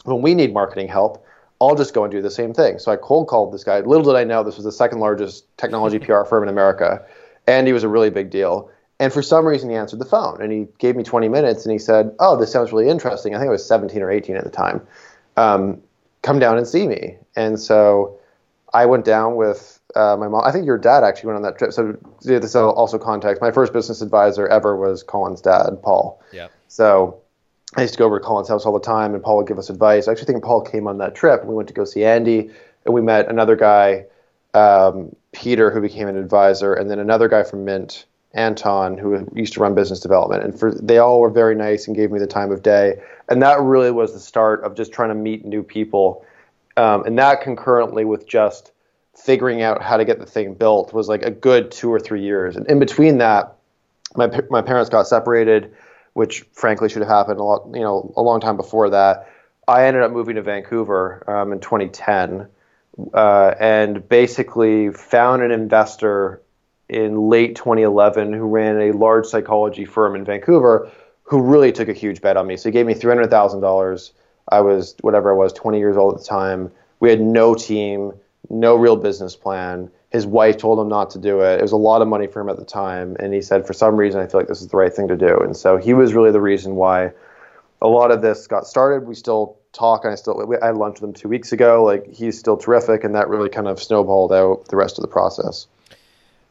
when 0.05 0.21
we 0.21 0.33
need 0.33 0.53
marketing 0.53 0.87
help, 0.87 1.25
I'll 1.61 1.75
just 1.75 1.93
go 1.93 2.03
and 2.03 2.11
do 2.11 2.21
the 2.21 2.31
same 2.31 2.53
thing. 2.53 2.79
So 2.79 2.91
I 2.91 2.95
cold 2.95 3.27
called 3.27 3.53
this 3.53 3.63
guy. 3.63 3.79
Little 3.79 4.03
did 4.03 4.15
I 4.15 4.23
know 4.23 4.43
this 4.43 4.55
was 4.55 4.65
the 4.65 4.71
second 4.71 4.99
largest 4.99 5.45
technology 5.57 5.99
PR 5.99 6.23
firm 6.23 6.43
in 6.43 6.49
America, 6.49 7.05
and 7.47 7.67
he 7.67 7.73
was 7.73 7.83
a 7.83 7.89
really 7.89 8.09
big 8.09 8.29
deal. 8.29 8.69
And 8.99 9.11
for 9.11 9.21
some 9.21 9.45
reason, 9.45 9.69
he 9.69 9.75
answered 9.75 9.99
the 9.99 10.05
phone 10.05 10.41
and 10.41 10.51
he 10.51 10.67
gave 10.77 10.95
me 10.95 11.03
20 11.03 11.27
minutes 11.27 11.65
and 11.65 11.73
he 11.73 11.79
said, 11.79 12.15
Oh, 12.19 12.37
this 12.37 12.51
sounds 12.51 12.71
really 12.71 12.87
interesting. 12.87 13.35
I 13.35 13.39
think 13.39 13.49
I 13.49 13.51
was 13.51 13.65
17 13.65 14.01
or 14.01 14.09
18 14.09 14.37
at 14.37 14.45
the 14.45 14.49
time. 14.49 14.81
Um, 15.35 15.81
come 16.21 16.39
down 16.39 16.57
and 16.57 16.65
see 16.65 16.87
me. 16.87 17.17
And 17.35 17.59
so 17.59 18.17
I 18.73 18.85
went 18.85 19.03
down 19.03 19.35
with 19.35 19.81
uh, 19.95 20.15
my 20.17 20.29
mom. 20.29 20.43
I 20.45 20.51
think 20.51 20.65
your 20.65 20.77
dad 20.77 21.03
actually 21.03 21.27
went 21.27 21.37
on 21.37 21.43
that 21.43 21.57
trip. 21.57 21.73
So 21.73 21.97
this 22.21 22.55
also 22.55 22.97
context. 22.97 23.41
My 23.41 23.51
first 23.51 23.73
business 23.73 24.01
advisor 24.01 24.47
ever 24.47 24.77
was 24.77 25.03
Colin's 25.03 25.41
dad, 25.41 25.81
Paul. 25.83 26.21
Yeah. 26.31 26.47
So 26.69 27.19
I 27.75 27.81
used 27.81 27.93
to 27.93 27.97
go 27.97 28.05
over 28.05 28.19
to 28.19 28.25
Colin's 28.25 28.47
house 28.47 28.65
all 28.65 28.73
the 28.73 28.79
time, 28.79 29.13
and 29.13 29.23
Paul 29.23 29.37
would 29.37 29.47
give 29.47 29.59
us 29.59 29.69
advice. 29.69 30.07
I 30.07 30.11
actually 30.11 30.27
think 30.27 30.43
Paul 30.43 30.61
came 30.61 30.87
on 30.87 30.97
that 30.99 31.15
trip, 31.15 31.43
we 31.45 31.53
went 31.53 31.67
to 31.67 31.73
go 31.73 31.85
see 31.85 32.05
Andy, 32.05 32.49
and 32.85 32.93
we 32.93 33.01
met 33.01 33.29
another 33.29 33.55
guy, 33.55 34.05
um, 34.53 35.15
Peter, 35.31 35.71
who 35.71 35.81
became 35.81 36.07
an 36.07 36.17
advisor, 36.17 36.73
and 36.73 36.89
then 36.89 36.99
another 36.99 37.27
guy 37.27 37.43
from 37.43 37.65
Mint, 37.65 38.05
Anton, 38.33 38.97
who 38.97 39.27
used 39.33 39.53
to 39.53 39.61
run 39.61 39.75
business 39.75 40.01
development. 40.01 40.43
And 40.43 40.59
for 40.59 40.73
they 40.73 40.97
all 40.97 41.21
were 41.21 41.29
very 41.29 41.55
nice 41.55 41.87
and 41.87 41.95
gave 41.95 42.11
me 42.11 42.19
the 42.19 42.27
time 42.27 42.51
of 42.51 42.61
day. 42.61 43.01
And 43.29 43.41
that 43.41 43.61
really 43.61 43.91
was 43.91 44.13
the 44.13 44.19
start 44.19 44.63
of 44.63 44.75
just 44.75 44.91
trying 44.91 45.09
to 45.09 45.15
meet 45.15 45.45
new 45.45 45.63
people. 45.63 46.25
Um, 46.75 47.05
and 47.05 47.17
that 47.17 47.41
concurrently 47.41 48.03
with 48.03 48.27
just 48.27 48.73
figuring 49.15 49.61
out 49.61 49.81
how 49.81 49.95
to 49.95 50.03
get 50.03 50.19
the 50.19 50.25
thing 50.25 50.53
built 50.53 50.93
was 50.93 51.07
like 51.07 51.23
a 51.23 51.31
good 51.31 51.71
two 51.71 51.89
or 51.91 51.99
three 51.99 52.21
years. 52.21 52.57
And 52.57 52.69
in 52.69 52.77
between 52.77 53.19
that, 53.19 53.55
my 54.15 54.29
my 54.49 54.61
parents 54.61 54.89
got 54.89 55.07
separated 55.07 55.73
which 56.15 56.45
frankly 56.53 56.87
should 56.87 57.01
have 57.01 57.09
happened 57.09 57.41
a 57.41 57.43
lot, 57.43 57.67
you 57.73 57.81
know, 57.81 58.13
a 58.15 58.21
long 58.21 58.39
time 58.39 58.55
before 58.55 58.89
that. 58.89 59.29
I 59.67 59.85
ended 59.85 60.01
up 60.01 60.11
moving 60.11 60.35
to 60.35 60.41
Vancouver 60.41 61.29
um, 61.29 61.51
in 61.51 61.59
2010, 61.59 62.47
uh, 63.13 63.53
and 63.59 64.07
basically 64.07 64.91
found 64.91 65.43
an 65.43 65.51
investor 65.51 66.41
in 66.87 67.29
late 67.29 67.57
2011 67.57 68.31
who 68.31 68.45
ran 68.45 68.79
a 68.79 68.91
large 68.93 69.25
psychology 69.25 69.83
firm 69.83 70.15
in 70.15 70.23
Vancouver, 70.23 70.89
who 71.23 71.41
really 71.41 71.73
took 71.73 71.89
a 71.89 71.93
huge 71.93 72.21
bet 72.21 72.37
on 72.37 72.47
me. 72.47 72.55
So 72.55 72.69
he 72.69 72.73
gave 72.73 72.85
me 72.85 72.93
$300,000. 72.93 74.11
I 74.47 74.61
was 74.61 74.95
whatever 75.01 75.33
I 75.33 75.35
was, 75.35 75.51
20 75.51 75.79
years 75.79 75.97
old 75.97 76.13
at 76.13 76.21
the 76.21 76.25
time. 76.25 76.71
We 77.01 77.09
had 77.09 77.19
no 77.19 77.55
team, 77.55 78.13
no 78.49 78.75
real 78.75 78.95
business 78.95 79.35
plan 79.35 79.89
his 80.15 80.25
wife 80.25 80.57
told 80.57 80.79
him 80.79 80.87
not 80.87 81.09
to 81.09 81.19
do 81.19 81.41
it. 81.41 81.59
It 81.59 81.61
was 81.61 81.73
a 81.73 81.77
lot 81.77 82.01
of 82.01 82.07
money 82.07 82.25
for 82.25 82.39
him 82.39 82.47
at 82.47 82.55
the 82.55 82.63
time, 82.63 83.17
and 83.19 83.33
he 83.33 83.41
said, 83.41 83.67
for 83.67 83.73
some 83.73 83.97
reason, 83.97 84.21
I 84.21 84.27
feel 84.27 84.39
like 84.39 84.47
this 84.47 84.61
is 84.61 84.69
the 84.69 84.77
right 84.77 84.93
thing 84.93 85.09
to 85.09 85.17
do. 85.17 85.37
And 85.39 85.57
so 85.57 85.75
he 85.75 85.93
was 85.93 86.13
really 86.13 86.31
the 86.31 86.39
reason 86.39 86.75
why 86.75 87.11
a 87.81 87.87
lot 87.89 88.11
of 88.11 88.21
this 88.21 88.47
got 88.47 88.65
started. 88.65 89.05
We 89.05 89.13
still 89.13 89.57
talk, 89.73 90.05
and 90.05 90.13
I 90.13 90.15
still 90.15 90.57
I 90.61 90.67
had 90.67 90.77
lunch 90.77 91.01
with 91.01 91.09
him 91.09 91.13
two 91.13 91.27
weeks 91.27 91.51
ago. 91.51 91.83
Like 91.83 92.07
he's 92.07 92.39
still 92.39 92.55
terrific, 92.55 93.03
and 93.03 93.13
that 93.13 93.27
really 93.27 93.49
kind 93.49 93.67
of 93.67 93.81
snowballed 93.83 94.31
out 94.31 94.69
the 94.69 94.77
rest 94.77 94.97
of 94.97 95.01
the 95.01 95.09
process. 95.09 95.67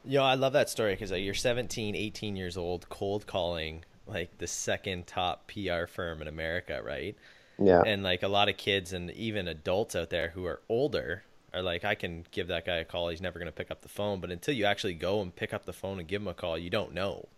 You 0.05 0.19
know, 0.19 0.25
I 0.25 0.35
love 0.35 0.53
that 0.53 0.69
story 0.69 0.93
because 0.93 1.11
uh, 1.11 1.17
you're 1.17 1.33
17, 1.33 1.97
18 1.97 2.37
years 2.37 2.59
old, 2.59 2.87
cold 2.91 3.27
calling 3.27 3.83
like 4.07 4.37
the 4.37 4.47
second 4.47 5.07
top 5.07 5.51
PR 5.51 5.87
firm 5.87 6.21
in 6.21 6.29
America, 6.29 6.83
right? 6.85 7.17
Yeah. 7.59 7.83
And 7.87 8.03
like 8.03 8.23
a 8.23 8.29
lot 8.29 8.51
of 8.51 8.59
kids 8.59 8.93
and 8.93 9.11
even 9.13 9.49
adults 9.49 9.97
out 9.97 10.11
there 10.11 10.29
who 10.29 10.45
are 10.45 10.61
older 10.69 11.23
are 11.55 11.63
like, 11.63 11.85
I 11.85 11.95
can 11.95 12.25
give 12.31 12.49
that 12.49 12.67
guy 12.67 12.77
a 12.77 12.85
call. 12.85 13.09
He's 13.09 13.23
never 13.23 13.39
going 13.39 13.47
to 13.47 13.53
pick 13.53 13.71
up 13.71 13.83
the 13.83 13.89
phone. 13.89 14.21
But 14.21 14.31
until 14.31 14.55
you 14.55 14.65
actually 14.65 14.95
go 14.95 15.21
and 15.23 15.35
pick 15.35 15.55
up 15.55 15.65
the 15.65 15.73
phone 15.73 15.99
and 15.99 16.09
give 16.09 16.23
him 16.23 16.29
a 16.29 16.35
call, 16.35 16.59
you 16.59 16.71
don't 16.71 16.93
know. 16.93 17.29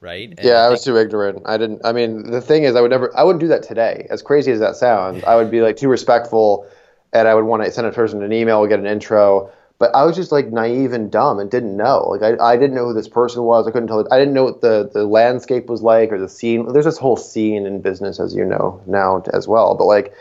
Right. 0.00 0.30
And 0.30 0.40
yeah, 0.42 0.62
I, 0.62 0.66
I 0.66 0.68
was 0.70 0.84
too 0.84 0.96
ignorant. 0.96 1.42
I 1.44 1.58
didn't, 1.58 1.80
I 1.84 1.92
mean, 1.92 2.30
the 2.30 2.40
thing 2.40 2.62
is, 2.62 2.76
I 2.76 2.80
would 2.80 2.90
never, 2.90 3.16
I 3.16 3.24
wouldn't 3.24 3.40
do 3.40 3.48
that 3.48 3.64
today. 3.64 4.06
As 4.10 4.22
crazy 4.22 4.52
as 4.52 4.60
that 4.60 4.76
sounds, 4.76 5.24
I 5.24 5.34
would 5.34 5.50
be 5.50 5.60
like 5.60 5.76
too 5.76 5.88
respectful 5.88 6.68
and 7.12 7.26
I 7.26 7.34
would 7.34 7.44
want 7.44 7.64
to 7.64 7.72
send 7.72 7.86
a 7.86 7.90
person 7.90 8.22
an 8.22 8.32
email, 8.32 8.64
get 8.66 8.78
an 8.78 8.86
intro. 8.86 9.50
But 9.78 9.94
I 9.94 10.04
was 10.04 10.16
just 10.16 10.32
like 10.32 10.48
naive 10.48 10.92
and 10.92 11.10
dumb 11.10 11.38
and 11.38 11.50
didn't 11.50 11.76
know. 11.76 12.08
Like 12.08 12.22
I, 12.22 12.52
I 12.52 12.56
didn't 12.56 12.74
know 12.74 12.86
who 12.86 12.94
this 12.94 13.08
person 13.08 13.44
was. 13.44 13.66
I 13.66 13.70
couldn't 13.70 13.88
tell. 13.88 14.06
I 14.12 14.18
didn't 14.18 14.34
know 14.34 14.44
what 14.44 14.60
the, 14.60 14.90
the 14.92 15.04
landscape 15.04 15.66
was 15.66 15.82
like 15.82 16.10
or 16.10 16.18
the 16.18 16.28
scene. 16.28 16.72
There's 16.72 16.84
this 16.84 16.98
whole 16.98 17.16
scene 17.16 17.64
in 17.64 17.80
business, 17.80 18.18
as 18.18 18.34
you 18.34 18.44
know 18.44 18.82
now 18.86 19.22
as 19.32 19.46
well. 19.46 19.76
But 19.76 19.84
like, 19.84 20.14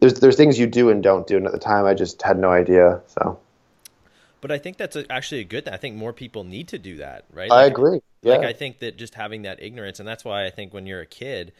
there's 0.00 0.14
there's 0.14 0.36
things 0.36 0.58
you 0.58 0.66
do 0.66 0.90
and 0.90 1.02
don't 1.02 1.26
do, 1.26 1.36
and 1.36 1.46
at 1.46 1.52
the 1.52 1.58
time 1.58 1.84
I 1.84 1.94
just 1.94 2.22
had 2.22 2.38
no 2.38 2.50
idea. 2.50 3.00
So. 3.06 3.38
But 4.40 4.50
I 4.50 4.58
think 4.58 4.78
that's 4.78 4.96
a, 4.96 5.10
actually 5.12 5.42
a 5.42 5.44
good 5.44 5.66
thing. 5.66 5.74
I 5.74 5.76
think 5.76 5.96
more 5.96 6.14
people 6.14 6.44
need 6.44 6.68
to 6.68 6.78
do 6.78 6.96
that, 6.96 7.26
right? 7.30 7.50
Like, 7.50 7.64
I 7.64 7.66
agree. 7.66 8.00
Yeah. 8.22 8.36
Like 8.36 8.46
I 8.46 8.52
think 8.54 8.78
that 8.78 8.96
just 8.96 9.14
having 9.14 9.42
that 9.42 9.62
ignorance, 9.62 10.00
and 10.00 10.08
that's 10.08 10.24
why 10.24 10.46
I 10.46 10.50
think 10.50 10.72
when 10.72 10.86
you're 10.86 11.00
a 11.00 11.06
kid, 11.06 11.52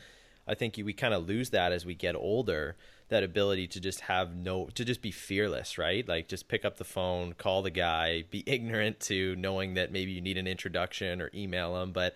I 0.48 0.54
think 0.54 0.78
you, 0.78 0.84
we 0.84 0.94
kind 0.94 1.14
of 1.14 1.28
lose 1.28 1.50
that 1.50 1.72
as 1.72 1.84
we 1.84 1.94
get 1.94 2.14
older. 2.14 2.76
That 3.10 3.24
ability 3.24 3.66
to 3.66 3.80
just 3.80 4.02
have 4.02 4.36
no, 4.36 4.68
to 4.76 4.84
just 4.84 5.02
be 5.02 5.10
fearless, 5.10 5.76
right? 5.78 6.06
Like 6.08 6.28
just 6.28 6.46
pick 6.46 6.64
up 6.64 6.76
the 6.76 6.84
phone, 6.84 7.32
call 7.32 7.60
the 7.60 7.70
guy, 7.70 8.22
be 8.30 8.44
ignorant 8.46 9.00
to 9.00 9.34
knowing 9.34 9.74
that 9.74 9.90
maybe 9.90 10.12
you 10.12 10.20
need 10.20 10.38
an 10.38 10.46
introduction 10.46 11.20
or 11.20 11.28
email 11.34 11.82
him, 11.82 11.90
but 11.90 12.14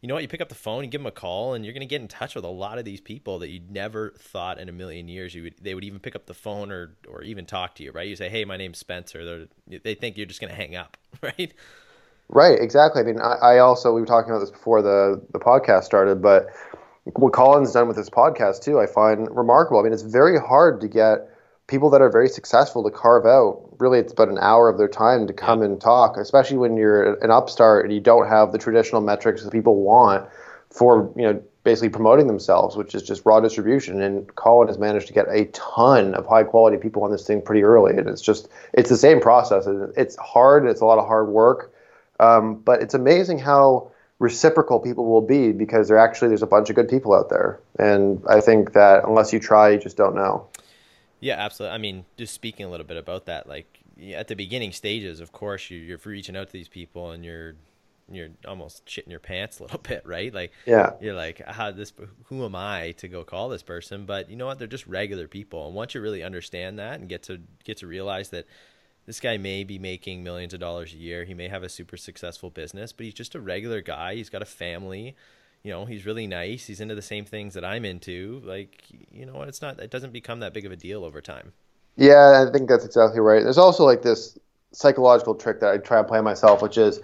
you 0.00 0.06
know 0.06 0.14
what? 0.14 0.22
You 0.22 0.28
pick 0.28 0.40
up 0.40 0.48
the 0.48 0.54
phone, 0.54 0.84
you 0.84 0.90
give 0.90 1.00
them 1.00 1.06
a 1.06 1.12
call, 1.12 1.54
and 1.54 1.64
you're 1.64 1.74
going 1.74 1.80
to 1.80 1.86
get 1.86 2.00
in 2.00 2.08
touch 2.08 2.36
with 2.36 2.44
a 2.44 2.48
lot 2.48 2.78
of 2.78 2.84
these 2.84 3.00
people 3.00 3.40
that 3.40 3.48
you 3.48 3.60
never 3.68 4.14
thought 4.18 4.58
in 4.58 4.68
a 4.68 4.72
million 4.72 5.08
years 5.08 5.34
you 5.34 5.44
would 5.44 5.54
they 5.60 5.74
would 5.74 5.84
even 5.84 5.98
pick 5.98 6.14
up 6.14 6.26
the 6.26 6.34
phone 6.34 6.70
or 6.70 6.96
or 7.08 7.22
even 7.22 7.46
talk 7.46 7.74
to 7.76 7.82
you, 7.82 7.90
right? 7.90 8.06
You 8.06 8.14
say, 8.14 8.28
"Hey, 8.28 8.44
my 8.44 8.56
name's 8.56 8.78
Spencer." 8.78 9.24
They're, 9.24 9.80
they 9.80 9.94
think 9.94 10.16
you're 10.16 10.26
just 10.26 10.40
going 10.40 10.50
to 10.50 10.56
hang 10.56 10.76
up, 10.76 10.96
right? 11.22 11.52
Right, 12.28 12.60
exactly. 12.60 13.00
I 13.00 13.04
mean, 13.04 13.20
I, 13.20 13.54
I, 13.54 13.58
also 13.58 13.92
we 13.94 14.02
were 14.02 14.06
talking 14.06 14.30
about 14.30 14.40
this 14.40 14.50
before 14.50 14.82
the 14.82 15.20
the 15.32 15.40
podcast 15.40 15.84
started, 15.84 16.22
but 16.22 16.46
what 17.16 17.32
Colin's 17.32 17.72
done 17.72 17.88
with 17.88 17.96
this 17.96 18.10
podcast 18.10 18.62
too, 18.62 18.78
I 18.78 18.86
find 18.86 19.28
remarkable. 19.34 19.80
I 19.80 19.82
mean, 19.82 19.92
it's 19.92 20.02
very 20.02 20.38
hard 20.38 20.80
to 20.82 20.88
get 20.88 21.28
people 21.68 21.90
that 21.90 22.00
are 22.00 22.10
very 22.10 22.28
successful 22.28 22.82
to 22.82 22.90
carve 22.90 23.24
out 23.24 23.62
really 23.78 23.98
it's 24.00 24.12
about 24.12 24.28
an 24.28 24.38
hour 24.40 24.68
of 24.68 24.78
their 24.78 24.88
time 24.88 25.26
to 25.26 25.32
come 25.32 25.62
and 25.62 25.80
talk 25.80 26.16
especially 26.16 26.56
when 26.56 26.76
you're 26.76 27.14
an 27.22 27.30
upstart 27.30 27.84
and 27.84 27.94
you 27.94 28.00
don't 28.00 28.28
have 28.28 28.50
the 28.50 28.58
traditional 28.58 29.00
metrics 29.00 29.44
that 29.44 29.52
people 29.52 29.76
want 29.82 30.28
for 30.70 31.12
you 31.16 31.22
know 31.22 31.40
basically 31.68 31.90
promoting 31.90 32.26
themselves 32.26 32.76
which 32.76 32.94
is 32.94 33.02
just 33.02 33.26
raw 33.26 33.40
distribution. 33.40 34.00
And 34.00 34.34
colin 34.36 34.68
has 34.68 34.78
managed 34.78 35.06
to 35.08 35.12
get 35.12 35.26
a 35.28 35.44
ton 35.46 36.14
of 36.14 36.26
high 36.26 36.44
quality 36.44 36.78
people 36.78 37.04
on 37.04 37.10
this 37.10 37.26
thing 37.26 37.42
pretty 37.42 37.62
early. 37.62 37.94
And 37.96 38.08
it's 38.08 38.22
just 38.22 38.48
it's 38.72 38.88
the 38.88 38.96
same 38.96 39.20
process. 39.20 39.66
It's 39.94 40.16
hard 40.16 40.66
it's 40.66 40.80
a 40.80 40.86
lot 40.86 40.98
of 40.98 41.06
hard 41.06 41.28
work. 41.28 41.74
Um, 42.20 42.56
but 42.56 42.80
it's 42.80 42.94
amazing 42.94 43.38
how 43.38 43.90
reciprocal 44.18 44.80
people 44.80 45.04
will 45.04 45.20
be 45.20 45.52
because 45.52 45.88
there 45.88 45.98
actually 45.98 46.28
there's 46.28 46.42
a 46.42 46.46
bunch 46.46 46.70
of 46.70 46.76
good 46.76 46.88
people 46.88 47.12
out 47.14 47.28
there. 47.28 47.60
And 47.78 48.22
i 48.26 48.40
think 48.40 48.72
that 48.72 49.04
unless 49.04 49.34
you 49.34 49.38
try 49.38 49.68
you 49.70 49.78
just 49.78 49.98
don't 49.98 50.14
know 50.14 50.46
yeah, 51.20 51.34
absolutely. 51.34 51.74
I 51.74 51.78
mean, 51.78 52.04
just 52.16 52.34
speaking 52.34 52.66
a 52.66 52.70
little 52.70 52.86
bit 52.86 52.96
about 52.96 53.26
that, 53.26 53.48
like 53.48 53.80
at 54.14 54.28
the 54.28 54.36
beginning 54.36 54.72
stages, 54.72 55.20
of 55.20 55.32
course, 55.32 55.70
you, 55.70 55.78
you're 55.78 55.98
reaching 56.04 56.36
out 56.36 56.46
to 56.48 56.52
these 56.52 56.68
people 56.68 57.10
and 57.10 57.24
you're 57.24 57.54
you're 58.10 58.28
almost 58.46 58.86
shitting 58.86 59.10
your 59.10 59.20
pants 59.20 59.58
a 59.58 59.64
little 59.64 59.78
bit, 59.82 60.02
right? 60.06 60.32
Like, 60.32 60.52
yeah, 60.66 60.92
you're 61.00 61.14
like, 61.14 61.44
how 61.46 61.70
this? 61.72 61.92
Who 62.26 62.44
am 62.44 62.54
I 62.54 62.92
to 62.98 63.08
go 63.08 63.24
call 63.24 63.48
this 63.48 63.62
person? 63.62 64.06
But 64.06 64.30
you 64.30 64.36
know 64.36 64.46
what? 64.46 64.58
They're 64.58 64.68
just 64.68 64.86
regular 64.86 65.28
people, 65.28 65.66
and 65.66 65.74
once 65.74 65.94
you 65.94 66.00
really 66.00 66.22
understand 66.22 66.78
that 66.78 67.00
and 67.00 67.08
get 67.08 67.24
to 67.24 67.40
get 67.64 67.78
to 67.78 67.86
realize 67.86 68.30
that 68.30 68.46
this 69.06 69.20
guy 69.20 69.38
may 69.38 69.64
be 69.64 69.78
making 69.78 70.22
millions 70.22 70.52
of 70.52 70.60
dollars 70.60 70.92
a 70.92 70.98
year, 70.98 71.24
he 71.24 71.34
may 71.34 71.48
have 71.48 71.62
a 71.62 71.68
super 71.68 71.96
successful 71.96 72.50
business, 72.50 72.92
but 72.92 73.04
he's 73.04 73.14
just 73.14 73.34
a 73.34 73.40
regular 73.40 73.80
guy. 73.80 74.14
He's 74.14 74.28
got 74.28 74.42
a 74.42 74.46
family 74.46 75.16
you 75.68 75.74
know 75.74 75.84
he's 75.84 76.06
really 76.06 76.26
nice. 76.26 76.66
He's 76.66 76.80
into 76.80 76.94
the 76.94 77.02
same 77.02 77.26
things 77.26 77.52
that 77.52 77.62
i'm 77.62 77.84
into. 77.84 78.40
Like 78.42 78.84
you 79.12 79.26
know 79.26 79.34
what? 79.34 79.48
It's 79.48 79.60
not 79.60 79.78
it 79.80 79.90
doesn't 79.90 80.14
become 80.14 80.40
that 80.40 80.54
big 80.54 80.64
of 80.64 80.72
a 80.72 80.76
deal 80.76 81.04
over 81.04 81.20
time. 81.20 81.52
Yeah 81.96 82.46
i 82.48 82.50
think 82.50 82.70
that's 82.70 82.86
exactly 82.86 83.20
right. 83.20 83.42
There's 83.42 83.58
also 83.58 83.84
like 83.84 84.00
this 84.00 84.38
psychological 84.72 85.34
trick 85.34 85.60
that 85.60 85.70
i 85.74 85.78
try 85.78 85.98
and 85.98 86.06
play 86.06 86.20
myself 86.20 86.60
which 86.62 86.76
is 86.76 87.00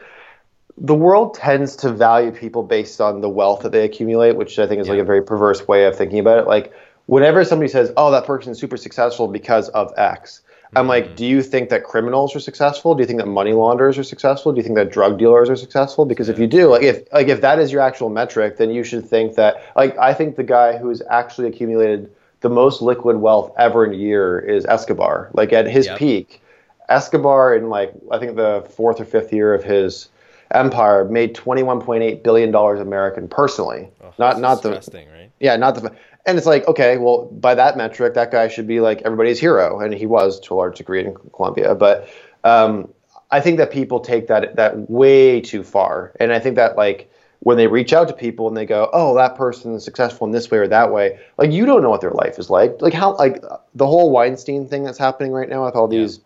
the 0.76 0.94
world 0.94 1.34
tends 1.34 1.76
to 1.76 1.90
value 1.90 2.30
people 2.30 2.62
based 2.62 3.00
on 3.00 3.22
the 3.22 3.28
wealth 3.28 3.62
that 3.62 3.72
they 3.72 3.84
accumulate 3.84 4.36
which 4.36 4.58
i 4.58 4.66
think 4.66 4.80
is 4.80 4.86
yeah. 4.86 4.94
like 4.94 5.02
a 5.02 5.04
very 5.04 5.22
perverse 5.22 5.66
way 5.66 5.86
of 5.86 5.96
thinking 5.96 6.18
about 6.18 6.38
it. 6.38 6.46
Like 6.46 6.72
whenever 7.06 7.44
somebody 7.44 7.70
says 7.70 7.92
oh 7.96 8.10
that 8.12 8.24
person 8.24 8.52
is 8.52 8.58
super 8.58 8.76
successful 8.76 9.28
because 9.28 9.68
of 9.70 9.92
x 9.98 10.42
I'm 10.76 10.88
like, 10.88 11.16
do 11.16 11.24
you 11.24 11.42
think 11.42 11.68
that 11.70 11.84
criminals 11.84 12.34
are 12.34 12.40
successful? 12.40 12.94
Do 12.94 13.02
you 13.02 13.06
think 13.06 13.20
that 13.20 13.26
money 13.26 13.52
launderers 13.52 13.98
are 13.98 14.04
successful? 14.04 14.52
Do 14.52 14.58
you 14.58 14.62
think 14.62 14.76
that 14.76 14.90
drug 14.90 15.18
dealers 15.18 15.48
are 15.48 15.56
successful? 15.56 16.04
Because 16.04 16.28
if 16.28 16.38
you 16.38 16.46
do, 16.46 16.68
like 16.68 16.82
if 16.82 17.02
like 17.12 17.28
if 17.28 17.40
that 17.40 17.58
is 17.58 17.72
your 17.72 17.80
actual 17.80 18.10
metric, 18.10 18.56
then 18.56 18.70
you 18.70 18.84
should 18.84 19.08
think 19.08 19.36
that 19.36 19.72
like 19.76 19.96
I 19.98 20.14
think 20.14 20.36
the 20.36 20.42
guy 20.42 20.76
who 20.76 20.88
has 20.88 21.02
actually 21.10 21.48
accumulated 21.48 22.12
the 22.40 22.50
most 22.50 22.82
liquid 22.82 23.16
wealth 23.16 23.52
ever 23.58 23.84
in 23.84 23.92
a 23.92 23.96
year 23.96 24.38
is 24.38 24.66
Escobar. 24.66 25.30
Like 25.32 25.52
at 25.52 25.66
his 25.66 25.86
yep. 25.86 25.98
peak, 25.98 26.42
Escobar 26.88 27.54
in 27.56 27.68
like 27.68 27.92
I 28.10 28.18
think 28.18 28.36
the 28.36 28.66
fourth 28.76 29.00
or 29.00 29.04
fifth 29.04 29.32
year 29.32 29.54
of 29.54 29.64
his 29.64 30.08
empire 30.50 31.04
made 31.04 31.34
21.8 31.34 32.22
billion 32.22 32.50
dollars 32.50 32.80
American 32.80 33.28
personally. 33.28 33.88
Oh, 34.02 34.12
not 34.18 34.40
not 34.40 34.62
the 34.62 34.72
right? 34.72 35.30
Yeah, 35.40 35.56
not 35.56 35.76
the 35.76 35.94
and 36.26 36.38
it's 36.38 36.46
like, 36.46 36.66
okay, 36.66 36.96
well, 36.96 37.26
by 37.26 37.54
that 37.54 37.76
metric, 37.76 38.14
that 38.14 38.30
guy 38.30 38.48
should 38.48 38.66
be 38.66 38.80
like 38.80 39.02
everybody's 39.02 39.38
hero, 39.38 39.80
and 39.80 39.92
he 39.92 40.06
was 40.06 40.40
to 40.40 40.54
a 40.54 40.56
large 40.56 40.78
degree 40.78 41.04
in 41.04 41.14
Colombia. 41.34 41.74
But 41.74 42.08
um, 42.44 42.92
I 43.30 43.40
think 43.40 43.58
that 43.58 43.70
people 43.70 44.00
take 44.00 44.28
that 44.28 44.56
that 44.56 44.90
way 44.90 45.40
too 45.40 45.62
far, 45.62 46.12
and 46.18 46.32
I 46.32 46.38
think 46.38 46.56
that 46.56 46.76
like 46.76 47.10
when 47.40 47.58
they 47.58 47.66
reach 47.66 47.92
out 47.92 48.08
to 48.08 48.14
people 48.14 48.48
and 48.48 48.56
they 48.56 48.64
go, 48.64 48.88
"Oh, 48.92 49.14
that 49.16 49.36
person 49.36 49.74
is 49.74 49.84
successful 49.84 50.26
in 50.26 50.32
this 50.32 50.50
way 50.50 50.58
or 50.58 50.68
that 50.68 50.92
way," 50.92 51.18
like 51.36 51.52
you 51.52 51.66
don't 51.66 51.82
know 51.82 51.90
what 51.90 52.00
their 52.00 52.12
life 52.12 52.38
is 52.38 52.48
like. 52.48 52.80
Like 52.80 52.94
how 52.94 53.16
like 53.16 53.42
the 53.74 53.86
whole 53.86 54.10
Weinstein 54.10 54.66
thing 54.66 54.84
that's 54.84 54.98
happening 54.98 55.32
right 55.32 55.48
now 55.48 55.66
with 55.66 55.74
all 55.74 55.88
these 55.88 56.20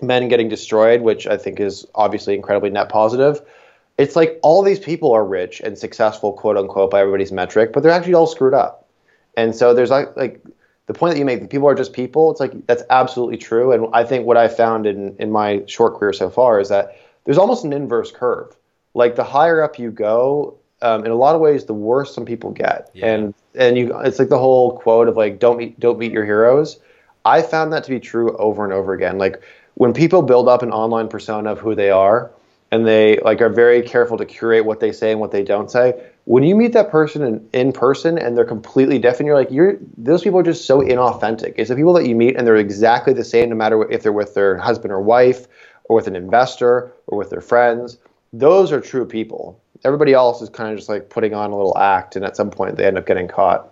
yeah. 0.00 0.06
men 0.06 0.28
getting 0.28 0.48
destroyed, 0.48 1.02
which 1.02 1.28
I 1.28 1.36
think 1.36 1.60
is 1.60 1.86
obviously 1.94 2.34
incredibly 2.34 2.70
net 2.70 2.88
positive. 2.88 3.40
It's 3.96 4.16
like 4.16 4.40
all 4.42 4.62
these 4.62 4.80
people 4.80 5.12
are 5.12 5.24
rich 5.24 5.60
and 5.60 5.78
successful, 5.78 6.32
quote 6.32 6.56
unquote, 6.56 6.90
by 6.90 7.00
everybody's 7.00 7.32
metric, 7.32 7.72
but 7.72 7.82
they're 7.82 7.92
actually 7.92 8.14
all 8.14 8.26
screwed 8.26 8.52
up 8.52 8.85
and 9.36 9.54
so 9.54 9.74
there's 9.74 9.90
like 9.90 10.16
like 10.16 10.42
the 10.86 10.94
point 10.94 11.14
that 11.14 11.18
you 11.18 11.24
make, 11.24 11.50
people 11.50 11.68
are 11.68 11.74
just 11.74 11.92
people. 11.92 12.30
It's 12.30 12.40
like 12.40 12.66
that's 12.66 12.82
absolutely 12.90 13.36
true. 13.36 13.72
And 13.72 13.88
I 13.92 14.04
think 14.04 14.26
what 14.26 14.36
I 14.36 14.48
found 14.48 14.86
in 14.86 15.16
in 15.18 15.30
my 15.30 15.62
short 15.66 15.98
career 15.98 16.12
so 16.12 16.30
far 16.30 16.60
is 16.60 16.68
that 16.68 16.96
there's 17.24 17.38
almost 17.38 17.64
an 17.64 17.72
inverse 17.72 18.10
curve. 18.10 18.56
Like 18.94 19.16
the 19.16 19.24
higher 19.24 19.62
up 19.62 19.78
you 19.78 19.90
go, 19.90 20.56
um, 20.82 21.04
in 21.04 21.10
a 21.10 21.16
lot 21.16 21.34
of 21.34 21.40
ways 21.40 21.64
the 21.64 21.74
worse 21.74 22.14
some 22.14 22.24
people 22.24 22.50
get. 22.50 22.90
Yeah. 22.94 23.06
And 23.06 23.34
and 23.54 23.76
you 23.76 23.98
it's 24.00 24.18
like 24.18 24.28
the 24.28 24.38
whole 24.38 24.78
quote 24.78 25.08
of 25.08 25.16
like 25.16 25.38
don't 25.38 25.58
meet 25.58 25.78
don't 25.78 25.98
meet 25.98 26.12
your 26.12 26.24
heroes. 26.24 26.78
I 27.24 27.42
found 27.42 27.72
that 27.72 27.84
to 27.84 27.90
be 27.90 28.00
true 28.00 28.36
over 28.36 28.64
and 28.64 28.72
over 28.72 28.92
again. 28.92 29.18
Like 29.18 29.42
when 29.74 29.92
people 29.92 30.22
build 30.22 30.48
up 30.48 30.62
an 30.62 30.70
online 30.70 31.08
persona 31.08 31.52
of 31.52 31.58
who 31.58 31.74
they 31.74 31.90
are 31.90 32.30
and 32.70 32.86
they 32.86 33.18
like 33.18 33.40
are 33.40 33.48
very 33.48 33.82
careful 33.82 34.16
to 34.18 34.24
curate 34.24 34.64
what 34.64 34.80
they 34.80 34.92
say 34.92 35.10
and 35.10 35.20
what 35.20 35.32
they 35.32 35.42
don't 35.42 35.70
say, 35.70 36.10
when 36.26 36.42
you 36.42 36.56
meet 36.56 36.72
that 36.72 36.90
person 36.90 37.22
in, 37.22 37.48
in 37.52 37.72
person 37.72 38.18
and 38.18 38.36
they're 38.36 38.44
completely 38.44 38.98
different, 38.98 39.26
you're 39.26 39.36
like, 39.36 39.50
you're 39.52 39.78
those 39.96 40.22
people 40.22 40.40
are 40.40 40.42
just 40.42 40.66
so 40.66 40.80
inauthentic. 40.80 41.54
It's 41.56 41.70
the 41.70 41.76
people 41.76 41.92
that 41.94 42.06
you 42.06 42.16
meet 42.16 42.36
and 42.36 42.44
they're 42.44 42.56
exactly 42.56 43.12
the 43.12 43.24
same, 43.24 43.48
no 43.48 43.54
matter 43.54 43.88
if 43.90 44.02
they're 44.02 44.12
with 44.12 44.34
their 44.34 44.58
husband 44.58 44.92
or 44.92 45.00
wife, 45.00 45.46
or 45.84 45.94
with 45.94 46.08
an 46.08 46.16
investor, 46.16 46.92
or 47.06 47.16
with 47.16 47.30
their 47.30 47.40
friends. 47.40 47.96
Those 48.32 48.72
are 48.72 48.80
true 48.80 49.06
people. 49.06 49.60
Everybody 49.84 50.14
else 50.14 50.42
is 50.42 50.48
kind 50.48 50.72
of 50.72 50.76
just 50.76 50.88
like 50.88 51.10
putting 51.10 51.32
on 51.32 51.52
a 51.52 51.56
little 51.56 51.78
act, 51.78 52.16
and 52.16 52.24
at 52.24 52.36
some 52.36 52.50
point 52.50 52.76
they 52.76 52.86
end 52.86 52.98
up 52.98 53.06
getting 53.06 53.28
caught. 53.28 53.70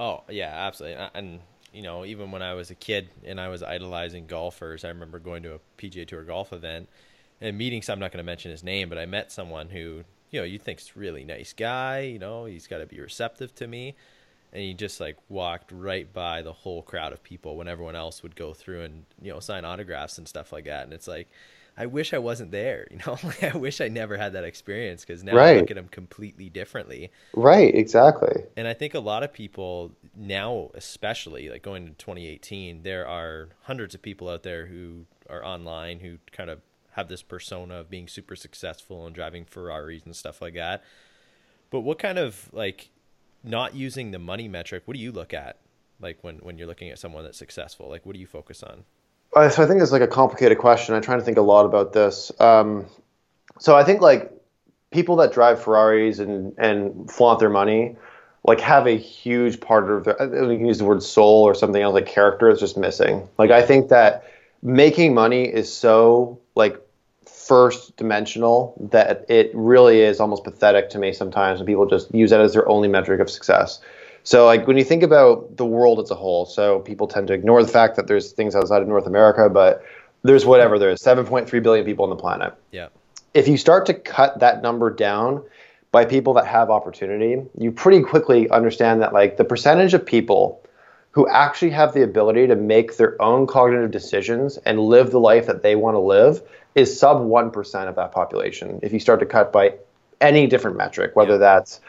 Oh 0.00 0.24
yeah, 0.28 0.50
absolutely. 0.52 1.00
And 1.14 1.38
you 1.72 1.82
know, 1.82 2.04
even 2.04 2.32
when 2.32 2.42
I 2.42 2.54
was 2.54 2.70
a 2.72 2.74
kid 2.74 3.08
and 3.24 3.40
I 3.40 3.48
was 3.50 3.62
idolizing 3.62 4.26
golfers, 4.26 4.84
I 4.84 4.88
remember 4.88 5.20
going 5.20 5.44
to 5.44 5.54
a 5.54 5.60
PGA 5.78 6.08
Tour 6.08 6.24
golf 6.24 6.52
event 6.52 6.88
and 7.40 7.56
meeting 7.56 7.82
some. 7.82 7.92
I'm 7.92 8.00
not 8.00 8.10
going 8.10 8.18
to 8.18 8.26
mention 8.26 8.50
his 8.50 8.64
name, 8.64 8.88
but 8.88 8.98
I 8.98 9.06
met 9.06 9.30
someone 9.30 9.68
who 9.68 10.02
you 10.30 10.40
know 10.40 10.44
you 10.44 10.58
think's 10.58 10.96
really 10.96 11.24
nice 11.24 11.52
guy. 11.52 12.00
You 12.00 12.18
know, 12.18 12.44
he's 12.44 12.66
got 12.66 12.78
to 12.78 12.86
be 12.86 13.00
receptive 13.00 13.54
to 13.56 13.66
me, 13.66 13.94
and 14.52 14.62
he 14.62 14.74
just 14.74 15.00
like 15.00 15.16
walked 15.28 15.72
right 15.72 16.12
by 16.12 16.42
the 16.42 16.52
whole 16.52 16.82
crowd 16.82 17.12
of 17.12 17.22
people 17.22 17.56
when 17.56 17.68
everyone 17.68 17.96
else 17.96 18.22
would 18.22 18.36
go 18.36 18.52
through 18.52 18.82
and 18.82 19.04
you 19.22 19.32
know 19.32 19.40
sign 19.40 19.64
autographs 19.64 20.18
and 20.18 20.28
stuff 20.28 20.52
like 20.52 20.64
that. 20.64 20.84
And 20.84 20.92
it's 20.92 21.08
like. 21.08 21.28
I 21.78 21.84
wish 21.84 22.14
I 22.14 22.18
wasn't 22.18 22.52
there, 22.52 22.88
you 22.90 22.98
know. 23.06 23.18
Like, 23.22 23.44
I 23.44 23.54
wish 23.54 23.82
I 23.82 23.88
never 23.88 24.16
had 24.16 24.32
that 24.32 24.44
experience 24.44 25.04
because 25.04 25.22
now 25.22 25.36
I 25.36 25.58
look 25.58 25.70
at 25.70 25.76
him 25.76 25.88
completely 25.88 26.48
differently. 26.48 27.10
Right, 27.34 27.74
exactly. 27.74 28.44
And 28.56 28.66
I 28.66 28.72
think 28.72 28.94
a 28.94 28.98
lot 28.98 29.22
of 29.22 29.30
people 29.30 29.92
now, 30.16 30.70
especially 30.72 31.50
like 31.50 31.62
going 31.62 31.84
to 31.84 31.92
2018, 31.92 32.82
there 32.82 33.06
are 33.06 33.50
hundreds 33.64 33.94
of 33.94 34.00
people 34.00 34.30
out 34.30 34.42
there 34.42 34.64
who 34.64 35.04
are 35.28 35.44
online 35.44 36.00
who 36.00 36.16
kind 36.32 36.48
of 36.48 36.60
have 36.96 37.08
this 37.08 37.22
persona 37.22 37.76
of 37.76 37.90
being 37.90 38.08
super 38.08 38.34
successful 38.34 39.06
and 39.06 39.14
driving 39.14 39.44
Ferraris 39.44 40.02
and 40.04 40.16
stuff 40.16 40.40
like 40.40 40.54
that. 40.54 40.82
But 41.70 41.80
what 41.80 41.98
kind 41.98 42.18
of 42.18 42.48
like 42.52 42.88
not 43.44 43.74
using 43.74 44.10
the 44.10 44.18
money 44.18 44.48
metric, 44.48 44.82
what 44.86 44.96
do 44.96 45.02
you 45.02 45.12
look 45.12 45.34
at? 45.34 45.58
Like 46.00 46.18
when, 46.22 46.36
when 46.38 46.56
you're 46.56 46.66
looking 46.66 46.88
at 46.88 46.98
someone 46.98 47.22
that's 47.22 47.38
successful, 47.38 47.88
like 47.88 48.06
what 48.06 48.14
do 48.14 48.18
you 48.18 48.26
focus 48.26 48.62
on? 48.62 48.84
Uh, 49.34 49.50
so 49.50 49.62
I 49.62 49.66
think 49.66 49.82
it's 49.82 49.92
like 49.92 50.02
a 50.02 50.08
complicated 50.08 50.56
question. 50.56 50.94
I'm 50.94 51.02
trying 51.02 51.18
to 51.18 51.24
think 51.24 51.36
a 51.36 51.42
lot 51.42 51.66
about 51.66 51.92
this. 51.92 52.32
Um, 52.40 52.86
so 53.58 53.76
I 53.76 53.84
think 53.84 54.00
like 54.00 54.32
people 54.90 55.16
that 55.16 55.32
drive 55.32 55.62
Ferraris 55.62 56.18
and 56.18 56.54
and 56.56 57.10
flaunt 57.10 57.40
their 57.40 57.50
money, 57.50 57.96
like 58.44 58.60
have 58.60 58.86
a 58.86 58.96
huge 58.96 59.60
part 59.60 59.90
of 59.90 60.04
their. 60.04 60.16
We 60.46 60.56
can 60.56 60.66
use 60.66 60.78
the 60.78 60.84
word 60.84 61.02
soul 61.02 61.42
or 61.42 61.54
something 61.54 61.82
else 61.82 61.92
like 61.92 62.06
character 62.06 62.48
is 62.48 62.60
just 62.60 62.78
missing. 62.78 63.28
Like 63.36 63.50
I 63.50 63.60
think 63.60 63.88
that 63.90 64.24
making 64.62 65.12
money 65.14 65.44
is 65.44 65.72
so 65.72 66.40
like 66.54 66.80
first 67.26 67.96
dimensional 67.96 68.74
that 68.90 69.24
it 69.28 69.50
really 69.54 70.00
is 70.00 70.20
almost 70.20 70.44
pathetic 70.44 70.90
to 70.90 70.98
me 70.98 71.12
sometimes 71.12 71.58
when 71.60 71.66
people 71.66 71.86
just 71.86 72.12
use 72.14 72.30
that 72.30 72.40
as 72.40 72.52
their 72.52 72.68
only 72.68 72.88
metric 72.88 73.20
of 73.20 73.30
success. 73.30 73.80
So 74.24 74.44
like 74.44 74.66
when 74.66 74.76
you 74.76 74.84
think 74.84 75.02
about 75.02 75.56
the 75.56 75.64
world 75.64 76.00
as 76.00 76.10
a 76.10 76.16
whole, 76.16 76.46
so 76.46 76.80
people 76.80 77.06
tend 77.06 77.28
to 77.28 77.34
ignore 77.34 77.62
the 77.62 77.68
fact 77.68 77.94
that 77.96 78.08
there's 78.08 78.32
things 78.32 78.56
outside 78.56 78.82
of 78.82 78.88
North 78.88 79.06
America, 79.06 79.48
but 79.48 79.84
there's 80.22 80.44
whatever 80.44 80.78
there 80.78 80.90
is 80.90 81.00
7.3 81.00 81.62
billion 81.62 81.84
people 81.84 82.02
on 82.04 82.10
the 82.10 82.16
planet. 82.16 82.52
Yeah. 82.72 82.88
If 83.34 83.46
you 83.46 83.56
start 83.56 83.86
to 83.86 83.94
cut 83.94 84.40
that 84.40 84.62
number 84.62 84.90
down 84.90 85.44
by 85.92 86.04
people 86.04 86.34
that 86.34 86.46
have 86.46 86.70
opportunity, 86.70 87.40
you 87.56 87.70
pretty 87.70 88.02
quickly 88.02 88.50
understand 88.50 89.00
that 89.02 89.12
like 89.12 89.36
the 89.36 89.44
percentage 89.44 89.94
of 89.94 90.04
people 90.04 90.60
who 91.12 91.28
actually 91.28 91.70
have 91.70 91.94
the 91.94 92.02
ability 92.02 92.46
to 92.46 92.56
make 92.56 92.96
their 92.96 93.20
own 93.22 93.46
cognitive 93.46 93.90
decisions 93.90 94.58
and 94.58 94.80
live 94.80 95.12
the 95.12 95.20
life 95.20 95.46
that 95.46 95.62
they 95.62 95.76
want 95.76 95.94
to 95.94 95.98
live 95.98 96.42
is 96.76 96.96
sub 96.96 97.18
1% 97.18 97.88
of 97.88 97.96
that 97.96 98.12
population. 98.12 98.78
If 98.82 98.92
you 98.92 99.00
start 99.00 99.18
to 99.20 99.26
cut 99.26 99.50
by 99.50 99.74
any 100.20 100.46
different 100.46 100.76
metric, 100.76 101.16
whether 101.16 101.32
Yeah. 101.32 101.38
that's 101.38 101.80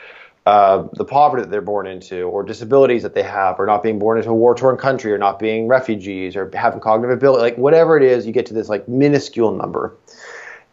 uh, 0.47 0.87
the 0.93 1.03
poverty 1.03 1.43
that 1.43 1.51
they're 1.51 1.59
born 1.59 1.85
into, 1.85 2.23
or 2.23 2.41
disabilities 2.41 3.03
that 3.03 3.13
they 3.13 3.21
have, 3.21 3.59
or 3.59 3.65
not 3.65 3.83
being 3.83 3.99
born 3.99 4.17
into 4.17 4.29
a 4.29 4.33
war-torn 4.33 4.77
country, 4.77 5.11
or 5.11 5.17
not 5.17 5.39
being 5.39 5.67
refugees, 5.67 6.37
or 6.37 6.49
having 6.53 6.79
cognitive 6.79 7.17
ability, 7.17 7.41
like 7.41 7.57
whatever 7.57 7.97
it 7.97 8.03
is, 8.03 8.25
you 8.25 8.31
get 8.31 8.45
to 8.45 8.53
this 8.53 8.69
like 8.69 8.87
minuscule 8.87 9.51
number. 9.51 9.93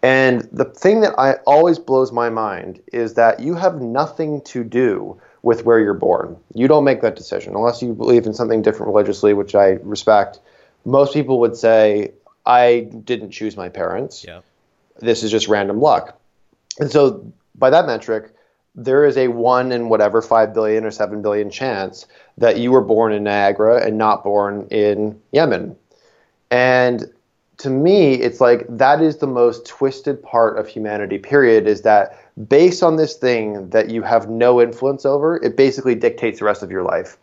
And 0.05 0.49
the 0.53 0.67
thing 0.67 1.01
that 1.01 1.19
I 1.19 1.33
always 1.45 1.81
blows 1.81 2.13
my 2.13 2.31
mind 2.31 2.81
is 2.93 3.15
that 3.15 3.41
you 3.41 3.57
have 3.57 3.81
nothing 3.81 4.43
to 4.43 4.63
do 4.63 5.21
with 5.43 5.65
where 5.65 5.81
you're 5.81 5.93
born. 5.93 6.37
You 6.55 6.69
don't 6.69 6.85
make 6.85 7.03
that 7.03 7.17
decision 7.17 7.57
unless 7.57 7.83
you 7.83 7.95
believe 7.95 8.27
in 8.27 8.35
something 8.35 8.63
different 8.63 8.93
religiously, 8.93 9.35
which 9.35 9.57
I 9.57 9.79
respect. 9.83 10.39
Most 10.85 11.15
people 11.15 11.41
would 11.41 11.57
say, 11.57 12.13
I 12.47 12.89
didn't 13.05 13.31
choose 13.31 13.57
my 13.57 13.69
parents. 13.69 14.25
Yeah. 14.27 14.41
This 15.01 15.23
is 15.23 15.31
just 15.31 15.49
random 15.49 15.81
luck. 15.81 16.19
And 16.79 16.91
so, 16.91 17.33
by 17.57 17.71
that 17.71 17.87
metric, 17.87 18.35
there 18.75 19.05
is 19.05 19.17
a 19.17 19.29
one 19.29 19.73
in 19.73 19.89
whatever 19.89 20.21
five 20.21 20.53
billion 20.53 20.85
or 20.85 20.91
seven 20.91 21.23
billion 21.23 21.51
chance 21.51 22.07
that 22.39 22.59
you 22.59 22.73
were 22.73 22.81
born 22.81 23.13
in 23.13 23.23
Niagara 23.23 23.85
and 23.85 23.97
not 23.97 24.25
born 24.25 24.67
in 24.71 25.21
Yemen. 25.33 25.77
And 26.51 27.13
to 27.59 27.71
me, 27.71 28.15
it's 28.15 28.41
like 28.41 28.67
that 28.69 29.01
is 29.01 29.19
the 29.19 29.27
most 29.27 29.67
twisted 29.67 30.23
part 30.23 30.59
of 30.59 30.67
humanity, 30.69 31.19
period, 31.19 31.67
is 31.67 31.83
that 31.83 32.19
based 32.49 32.83
on 32.83 32.97
this 32.97 33.15
thing 33.15 33.71
that 33.71 33.91
you 33.91 34.03
have 34.03 34.29
no 34.29 34.61
influence 34.61 35.07
over, 35.07 35.37
it 35.43 35.57
basically 35.57 35.95
dictates 35.95 36.41
the 36.41 36.45
rest 36.45 36.63
of 36.63 36.71
your 36.71 36.83
life. 36.83 37.17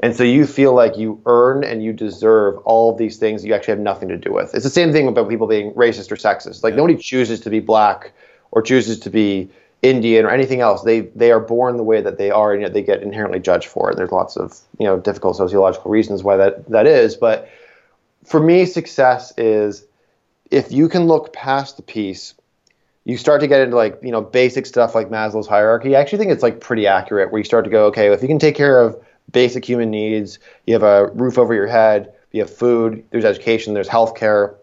And 0.00 0.14
so 0.14 0.24
you 0.24 0.46
feel 0.46 0.74
like 0.74 0.96
you 0.98 1.20
earn 1.26 1.64
and 1.64 1.82
you 1.82 1.92
deserve 1.92 2.58
all 2.58 2.92
of 2.92 2.98
these 2.98 3.16
things 3.16 3.44
you 3.44 3.54
actually 3.54 3.72
have 3.72 3.80
nothing 3.80 4.08
to 4.08 4.18
do 4.18 4.32
with. 4.32 4.54
It's 4.54 4.64
the 4.64 4.70
same 4.70 4.92
thing 4.92 5.08
about 5.08 5.28
people 5.28 5.46
being 5.46 5.72
racist 5.72 6.12
or 6.12 6.16
sexist. 6.16 6.62
Like 6.62 6.72
Yeah. 6.72 6.78
nobody 6.78 6.96
chooses 6.96 7.40
to 7.40 7.50
be 7.50 7.60
black 7.60 8.12
or 8.50 8.62
chooses 8.62 9.00
to 9.00 9.10
be 9.10 9.48
Indian 9.82 10.24
or 10.24 10.30
anything 10.30 10.60
else. 10.60 10.82
They 10.82 11.00
they 11.00 11.30
are 11.30 11.40
born 11.40 11.76
the 11.76 11.82
way 11.82 12.00
that 12.00 12.18
they 12.18 12.30
are, 12.30 12.52
and 12.52 12.62
yet 12.62 12.72
they 12.72 12.82
get 12.82 13.02
inherently 13.02 13.38
judged 13.38 13.68
for 13.68 13.90
it. 13.90 13.96
There's 13.96 14.12
lots 14.12 14.36
of 14.36 14.58
you 14.78 14.86
know 14.86 14.98
difficult 14.98 15.36
sociological 15.36 15.90
reasons 15.90 16.22
why 16.22 16.36
that 16.36 16.68
that 16.68 16.86
is. 16.86 17.14
But 17.16 17.48
for 18.24 18.40
me, 18.40 18.66
success 18.66 19.32
is 19.38 19.84
if 20.50 20.72
you 20.72 20.88
can 20.88 21.06
look 21.06 21.32
past 21.32 21.76
the 21.76 21.82
piece. 21.82 22.34
You 23.04 23.16
start 23.16 23.40
to 23.42 23.46
get 23.46 23.60
into 23.60 23.76
like 23.76 24.00
you 24.02 24.10
know 24.10 24.20
basic 24.20 24.66
stuff 24.66 24.96
like 24.96 25.10
Maslow's 25.10 25.46
hierarchy. 25.46 25.94
I 25.94 26.00
actually 26.00 26.18
think 26.18 26.32
it's 26.32 26.42
like 26.42 26.60
pretty 26.60 26.88
accurate. 26.88 27.30
Where 27.30 27.38
you 27.38 27.44
start 27.44 27.64
to 27.64 27.70
go, 27.70 27.86
okay, 27.86 28.12
if 28.12 28.20
you 28.20 28.26
can 28.26 28.40
take 28.40 28.56
care 28.56 28.80
of 28.80 29.00
basic 29.32 29.64
human 29.64 29.90
needs, 29.90 30.38
you 30.66 30.74
have 30.74 30.82
a 30.82 31.06
roof 31.12 31.38
over 31.38 31.54
your 31.54 31.66
head, 31.66 32.12
you 32.32 32.40
have 32.40 32.54
food, 32.54 33.04
there's 33.10 33.24
education, 33.24 33.74
there's 33.74 33.88
healthcare, 33.88 34.56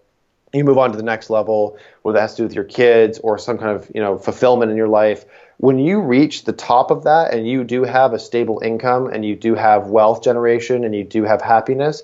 you 0.54 0.64
move 0.64 0.78
on 0.78 0.92
to 0.92 0.98
the 0.98 1.04
next 1.04 1.30
level, 1.30 1.78
whether 2.04 2.18
that 2.18 2.22
has 2.22 2.36
to 2.36 2.38
do 2.38 2.44
with 2.44 2.54
your 2.54 2.64
kids 2.64 3.20
or 3.20 3.38
some 3.38 3.58
kind 3.58 3.76
of 3.76 3.90
you 3.94 4.02
know 4.02 4.18
fulfillment 4.18 4.72
in 4.72 4.78
your 4.78 4.88
life. 4.88 5.26
When 5.58 5.80
you 5.80 6.00
reach 6.00 6.44
the 6.44 6.54
top 6.54 6.92
of 6.92 7.04
that, 7.04 7.34
and 7.34 7.48
you 7.48 7.64
do 7.64 7.84
have 7.84 8.14
a 8.14 8.20
stable 8.20 8.62
income, 8.64 9.08
and 9.08 9.26
you 9.26 9.36
do 9.36 9.56
have 9.56 9.88
wealth 9.88 10.24
generation, 10.24 10.84
and 10.84 10.96
you 10.96 11.04
do 11.04 11.24
have 11.24 11.42
happiness, 11.42 12.04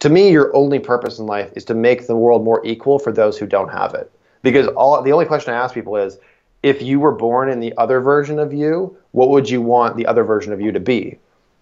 to 0.00 0.08
me, 0.08 0.30
your 0.30 0.54
only 0.56 0.78
purpose 0.78 1.18
in 1.18 1.26
life 1.26 1.52
is 1.56 1.64
to 1.66 1.74
make 1.74 2.06
the 2.06 2.16
world 2.16 2.44
more 2.44 2.64
equal 2.64 2.98
for 2.98 3.12
those 3.12 3.36
who 3.38 3.46
don't 3.46 3.70
have 3.70 3.94
it. 3.94 4.10
Because 4.42 4.66
all 4.68 5.00
the 5.02 5.12
only 5.12 5.26
question 5.26 5.52
I 5.52 5.58
ask 5.58 5.74
people 5.74 5.96
is, 5.96 6.18
if 6.62 6.82
you 6.82 7.00
were 7.00 7.12
born 7.12 7.50
in 7.50 7.60
the 7.60 7.74
other 7.76 8.00
version 8.00 8.38
of 8.38 8.52
you, 8.52 8.96
what 9.12 9.30
would 9.30 9.48
you 9.48 9.60
want 9.62 9.96
the 9.96 10.06
other 10.06 10.24
version 10.24 10.52
of 10.52 10.60
you 10.60 10.72
to 10.72 10.80
be? 10.80 11.18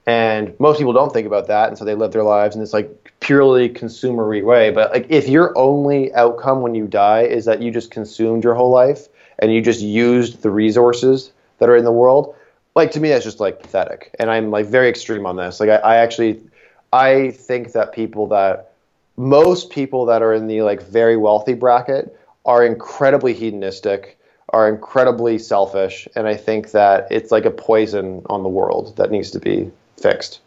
And 0.08 0.58
most 0.58 0.78
people 0.78 0.94
don't 0.94 1.12
think 1.12 1.26
about 1.26 1.48
that, 1.48 1.68
and 1.68 1.76
so 1.76 1.84
they 1.84 1.94
live 1.94 2.12
their 2.12 2.22
lives 2.22 2.56
in 2.56 2.62
this 2.62 2.72
like 2.72 3.12
purely 3.20 3.68
consumery 3.68 4.42
way. 4.42 4.70
But 4.70 4.90
like, 4.90 5.04
if 5.10 5.28
your 5.28 5.56
only 5.58 6.14
outcome 6.14 6.62
when 6.62 6.74
you 6.74 6.86
die 6.86 7.24
is 7.24 7.44
that 7.44 7.60
you 7.60 7.70
just 7.70 7.90
consumed 7.90 8.42
your 8.42 8.54
whole 8.54 8.70
life 8.70 9.08
and 9.38 9.52
you 9.52 9.60
just 9.60 9.82
used 9.82 10.40
the 10.40 10.50
resources 10.50 11.30
that 11.58 11.68
are 11.68 11.76
in 11.76 11.84
the 11.84 11.92
world, 11.92 12.34
like 12.74 12.90
to 12.92 13.00
me, 13.00 13.10
that's 13.10 13.22
just 13.22 13.38
like 13.38 13.60
pathetic. 13.60 14.16
And 14.18 14.30
I'm 14.30 14.50
like 14.50 14.64
very 14.64 14.88
extreme 14.88 15.26
on 15.26 15.36
this. 15.36 15.60
Like, 15.60 15.68
I, 15.68 15.76
I 15.76 15.96
actually, 15.96 16.40
I 16.90 17.32
think 17.32 17.72
that 17.72 17.92
people 17.92 18.28
that 18.28 18.72
most 19.18 19.68
people 19.68 20.06
that 20.06 20.22
are 20.22 20.32
in 20.32 20.46
the 20.46 20.62
like 20.62 20.82
very 20.84 21.18
wealthy 21.18 21.52
bracket 21.52 22.18
are 22.46 22.64
incredibly 22.64 23.34
hedonistic, 23.34 24.18
are 24.54 24.70
incredibly 24.70 25.38
selfish, 25.38 26.08
and 26.16 26.26
I 26.26 26.34
think 26.34 26.70
that 26.70 27.08
it's 27.10 27.30
like 27.30 27.44
a 27.44 27.50
poison 27.50 28.22
on 28.30 28.42
the 28.42 28.48
world 28.48 28.96
that 28.96 29.10
needs 29.10 29.30
to 29.32 29.38
be 29.38 29.70
fixed. 30.00 30.40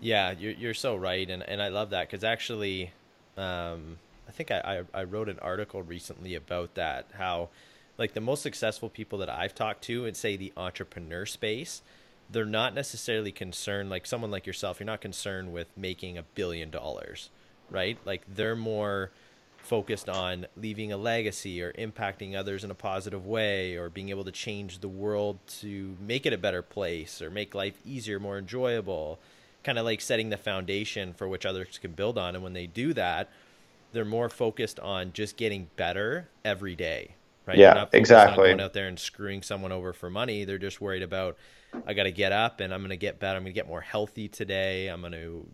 Yeah, 0.00 0.32
you're 0.38 0.52
you're 0.52 0.74
so 0.74 0.96
right, 0.96 1.28
and 1.28 1.42
and 1.42 1.62
I 1.62 1.68
love 1.68 1.90
that 1.90 2.08
because 2.10 2.24
actually, 2.24 2.92
um, 3.36 3.98
I 4.28 4.32
think 4.32 4.50
I, 4.50 4.84
I 4.94 5.00
I 5.00 5.04
wrote 5.04 5.28
an 5.28 5.38
article 5.40 5.82
recently 5.82 6.34
about 6.34 6.74
that 6.74 7.06
how, 7.14 7.48
like 7.96 8.12
the 8.14 8.20
most 8.20 8.42
successful 8.42 8.90
people 8.90 9.18
that 9.20 9.30
I've 9.30 9.54
talked 9.54 9.82
to 9.84 10.04
in 10.04 10.14
say 10.14 10.36
the 10.36 10.52
entrepreneur 10.56 11.24
space, 11.24 11.82
they're 12.30 12.44
not 12.44 12.74
necessarily 12.74 13.32
concerned 13.32 13.88
like 13.88 14.06
someone 14.06 14.30
like 14.30 14.46
yourself. 14.46 14.80
You're 14.80 14.86
not 14.86 15.00
concerned 15.00 15.52
with 15.52 15.68
making 15.76 16.18
a 16.18 16.22
billion 16.22 16.70
dollars, 16.70 17.30
right? 17.70 17.98
Like 18.04 18.22
they're 18.28 18.56
more 18.56 19.12
focused 19.66 20.08
on 20.08 20.46
leaving 20.56 20.92
a 20.92 20.96
legacy 20.96 21.60
or 21.60 21.72
impacting 21.72 22.34
others 22.34 22.64
in 22.64 22.70
a 22.70 22.74
positive 22.74 23.26
way 23.26 23.76
or 23.76 23.90
being 23.90 24.08
able 24.10 24.24
to 24.24 24.32
change 24.32 24.78
the 24.78 24.88
world 24.88 25.38
to 25.46 25.96
make 26.00 26.24
it 26.24 26.32
a 26.32 26.38
better 26.38 26.62
place 26.62 27.20
or 27.20 27.30
make 27.30 27.54
life 27.54 27.78
easier, 27.84 28.20
more 28.20 28.38
enjoyable, 28.38 29.18
kind 29.64 29.78
of 29.78 29.84
like 29.84 30.00
setting 30.00 30.30
the 30.30 30.36
foundation 30.36 31.12
for 31.12 31.28
which 31.28 31.44
others 31.44 31.78
can 31.78 31.92
build 31.92 32.16
on. 32.16 32.34
And 32.34 32.44
when 32.44 32.52
they 32.52 32.66
do 32.66 32.94
that, 32.94 33.28
they're 33.92 34.04
more 34.04 34.28
focused 34.28 34.78
on 34.80 35.12
just 35.12 35.36
getting 35.36 35.68
better 35.76 36.28
every 36.44 36.76
day. 36.76 37.14
Right? 37.46 37.58
Yeah, 37.58 37.86
exactly. 37.92 38.48
going 38.48 38.60
out 38.60 38.72
there 38.72 38.88
and 38.88 38.98
screwing 38.98 39.42
someone 39.42 39.72
over 39.72 39.92
for 39.92 40.10
money. 40.10 40.44
They're 40.44 40.58
just 40.58 40.80
worried 40.80 41.02
about 41.02 41.36
I 41.86 41.94
got 41.94 42.04
to 42.04 42.12
get 42.12 42.32
up 42.32 42.60
and 42.60 42.72
I'm 42.72 42.80
going 42.80 42.90
to 42.90 42.96
get 42.96 43.18
better. 43.18 43.36
I'm 43.36 43.42
going 43.42 43.52
to 43.52 43.58
get 43.58 43.68
more 43.68 43.80
healthy 43.80 44.28
today. 44.28 44.88
I'm 44.88 45.00
going 45.00 45.12
to 45.12 45.46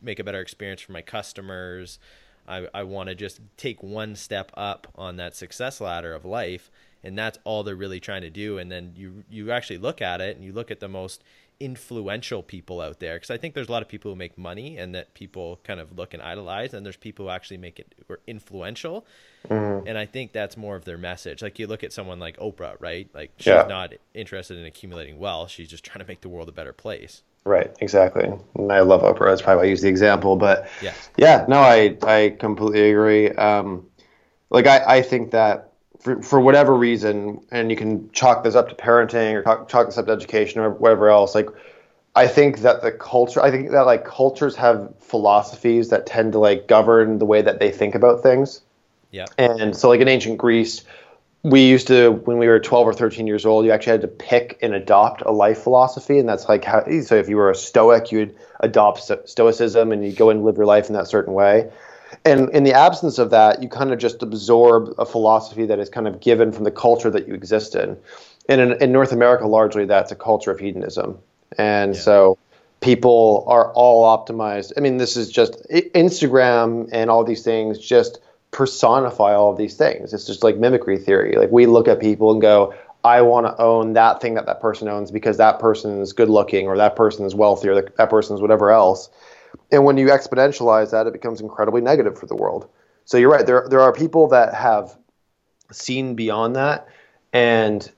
make 0.00 0.18
a 0.18 0.24
better 0.24 0.40
experience 0.40 0.80
for 0.80 0.92
my 0.92 1.02
customers. 1.02 1.98
I, 2.46 2.68
I 2.74 2.82
want 2.82 3.08
to 3.08 3.14
just 3.14 3.40
take 3.56 3.82
one 3.82 4.16
step 4.16 4.52
up 4.54 4.88
on 4.94 5.16
that 5.16 5.36
success 5.36 5.80
ladder 5.80 6.12
of 6.12 6.24
life. 6.24 6.70
And 7.04 7.18
that's 7.18 7.38
all 7.44 7.64
they're 7.64 7.74
really 7.74 8.00
trying 8.00 8.22
to 8.22 8.30
do. 8.30 8.58
And 8.58 8.70
then 8.70 8.92
you, 8.96 9.24
you 9.28 9.50
actually 9.50 9.78
look 9.78 10.00
at 10.00 10.20
it 10.20 10.36
and 10.36 10.44
you 10.44 10.52
look 10.52 10.70
at 10.70 10.80
the 10.80 10.88
most 10.88 11.24
influential 11.58 12.42
people 12.42 12.80
out 12.80 13.00
there. 13.00 13.18
Cause 13.18 13.30
I 13.30 13.36
think 13.36 13.54
there's 13.54 13.68
a 13.68 13.72
lot 13.72 13.82
of 13.82 13.88
people 13.88 14.10
who 14.10 14.16
make 14.16 14.38
money 14.38 14.76
and 14.78 14.94
that 14.94 15.14
people 15.14 15.60
kind 15.64 15.80
of 15.80 15.96
look 15.96 16.14
and 16.14 16.22
idolize. 16.22 16.74
And 16.74 16.84
there's 16.86 16.96
people 16.96 17.26
who 17.26 17.30
actually 17.30 17.58
make 17.58 17.80
it 17.80 17.94
or 18.08 18.20
influential. 18.26 19.04
Mm-hmm. 19.48 19.86
And 19.88 19.98
I 19.98 20.06
think 20.06 20.32
that's 20.32 20.56
more 20.56 20.76
of 20.76 20.84
their 20.84 20.98
message. 20.98 21.42
Like 21.42 21.58
you 21.58 21.66
look 21.66 21.82
at 21.82 21.92
someone 21.92 22.20
like 22.20 22.36
Oprah, 22.38 22.76
right? 22.78 23.08
Like 23.12 23.32
she's 23.36 23.46
yeah. 23.46 23.66
not 23.68 23.94
interested 24.14 24.58
in 24.58 24.64
accumulating 24.64 25.18
wealth. 25.18 25.50
She's 25.50 25.68
just 25.68 25.84
trying 25.84 26.04
to 26.04 26.08
make 26.08 26.20
the 26.20 26.28
world 26.28 26.48
a 26.48 26.52
better 26.52 26.72
place. 26.72 27.22
Right, 27.44 27.74
exactly. 27.80 28.30
And 28.54 28.72
I 28.72 28.80
love 28.80 29.02
Oprah. 29.02 29.26
That's 29.26 29.42
probably 29.42 29.62
why 29.62 29.66
I 29.66 29.70
use 29.70 29.80
the 29.80 29.88
example. 29.88 30.36
But 30.36 30.68
yeah, 30.80 30.94
yeah, 31.16 31.44
no, 31.48 31.58
I 31.58 31.96
I 32.02 32.36
completely 32.38 32.90
agree. 32.90 33.30
Um, 33.30 33.86
like 34.50 34.66
I, 34.66 34.98
I 34.98 35.02
think 35.02 35.32
that 35.32 35.72
for, 35.98 36.22
for 36.22 36.40
whatever 36.40 36.74
reason, 36.74 37.44
and 37.50 37.70
you 37.70 37.76
can 37.76 38.10
chalk 38.12 38.44
this 38.44 38.54
up 38.54 38.68
to 38.68 38.74
parenting 38.74 39.34
or 39.34 39.42
chalk, 39.42 39.68
chalk 39.68 39.86
this 39.86 39.98
up 39.98 40.06
to 40.06 40.12
education 40.12 40.60
or 40.60 40.70
whatever 40.70 41.08
else. 41.08 41.34
Like 41.34 41.48
I 42.14 42.26
think 42.26 42.58
that 42.60 42.82
the 42.82 42.92
culture, 42.92 43.40
I 43.40 43.50
think 43.50 43.70
that 43.70 43.86
like 43.86 44.04
cultures 44.04 44.54
have 44.56 44.92
philosophies 45.00 45.88
that 45.88 46.06
tend 46.06 46.32
to 46.32 46.38
like 46.38 46.68
govern 46.68 47.18
the 47.18 47.24
way 47.24 47.42
that 47.42 47.58
they 47.58 47.70
think 47.70 47.94
about 47.94 48.22
things. 48.22 48.60
Yeah. 49.10 49.26
And 49.38 49.76
so 49.76 49.88
like 49.88 50.00
in 50.00 50.08
ancient 50.08 50.38
Greece, 50.38 50.84
we 51.42 51.68
used 51.68 51.88
to 51.88 52.12
when 52.24 52.38
we 52.38 52.46
were 52.46 52.60
12 52.60 52.86
or 52.86 52.92
13 52.92 53.26
years 53.26 53.44
old 53.44 53.64
you 53.64 53.72
actually 53.72 53.92
had 53.92 54.00
to 54.00 54.08
pick 54.08 54.58
and 54.62 54.74
adopt 54.74 55.22
a 55.22 55.32
life 55.32 55.58
philosophy 55.58 56.18
and 56.18 56.28
that's 56.28 56.48
like 56.48 56.64
how 56.64 56.84
so 57.02 57.16
if 57.16 57.28
you 57.28 57.36
were 57.36 57.50
a 57.50 57.54
stoic 57.54 58.12
you'd 58.12 58.34
adopt 58.60 59.10
stoicism 59.28 59.90
and 59.90 60.04
you 60.04 60.12
go 60.12 60.30
and 60.30 60.44
live 60.44 60.56
your 60.56 60.66
life 60.66 60.86
in 60.88 60.94
that 60.94 61.08
certain 61.08 61.34
way. 61.34 61.70
And 62.24 62.50
in 62.50 62.62
the 62.62 62.72
absence 62.74 63.18
of 63.18 63.30
that 63.30 63.62
you 63.62 63.68
kind 63.68 63.92
of 63.92 63.98
just 63.98 64.22
absorb 64.22 64.94
a 64.98 65.04
philosophy 65.04 65.66
that 65.66 65.80
is 65.80 65.88
kind 65.88 66.06
of 66.06 66.20
given 66.20 66.52
from 66.52 66.64
the 66.64 66.70
culture 66.70 67.10
that 67.10 67.26
you 67.26 67.34
exist 67.34 67.74
in. 67.74 67.96
And 68.48 68.60
in, 68.60 68.82
in 68.82 68.92
north 68.92 69.12
america 69.12 69.46
largely 69.46 69.84
that's 69.84 70.12
a 70.12 70.16
culture 70.16 70.52
of 70.52 70.60
hedonism. 70.60 71.18
And 71.58 71.94
yeah. 71.94 72.00
so 72.00 72.38
people 72.80 73.44
are 73.48 73.72
all 73.72 74.04
optimized. 74.16 74.72
I 74.76 74.80
mean 74.80 74.98
this 74.98 75.16
is 75.16 75.28
just 75.28 75.60
instagram 75.68 76.88
and 76.92 77.10
all 77.10 77.24
these 77.24 77.42
things 77.42 77.80
just 77.80 78.20
personify 78.52 79.34
all 79.34 79.50
of 79.50 79.58
these 79.58 79.74
things. 79.74 80.12
It's 80.12 80.26
just 80.26 80.44
like 80.44 80.56
mimicry 80.56 80.98
theory. 80.98 81.36
Like 81.36 81.50
we 81.50 81.66
look 81.66 81.88
at 81.88 81.98
people 81.98 82.30
and 82.30 82.40
go, 82.40 82.72
I 83.04 83.22
want 83.22 83.46
to 83.46 83.60
own 83.60 83.94
that 83.94 84.20
thing 84.20 84.34
that 84.34 84.46
that 84.46 84.60
person 84.60 84.88
owns 84.88 85.10
because 85.10 85.38
that 85.38 85.58
person 85.58 86.00
is 86.00 86.12
good 86.12 86.28
looking 86.28 86.68
or 86.68 86.76
that 86.76 86.94
person 86.94 87.26
is 87.26 87.34
wealthy 87.34 87.68
or 87.68 87.82
that 87.82 88.10
person 88.10 88.36
is 88.36 88.40
whatever 88.40 88.70
else. 88.70 89.10
And 89.72 89.84
when 89.84 89.96
you 89.96 90.06
exponentialize 90.08 90.92
that, 90.92 91.06
it 91.06 91.12
becomes 91.12 91.40
incredibly 91.40 91.80
negative 91.80 92.16
for 92.16 92.26
the 92.26 92.36
world. 92.36 92.68
So 93.04 93.16
you're 93.16 93.30
right. 93.30 93.44
There, 93.44 93.66
there 93.68 93.80
are 93.80 93.92
people 93.92 94.28
that 94.28 94.54
have 94.54 94.96
seen 95.72 96.14
beyond 96.14 96.54
that. 96.54 96.86
And, 97.32 97.90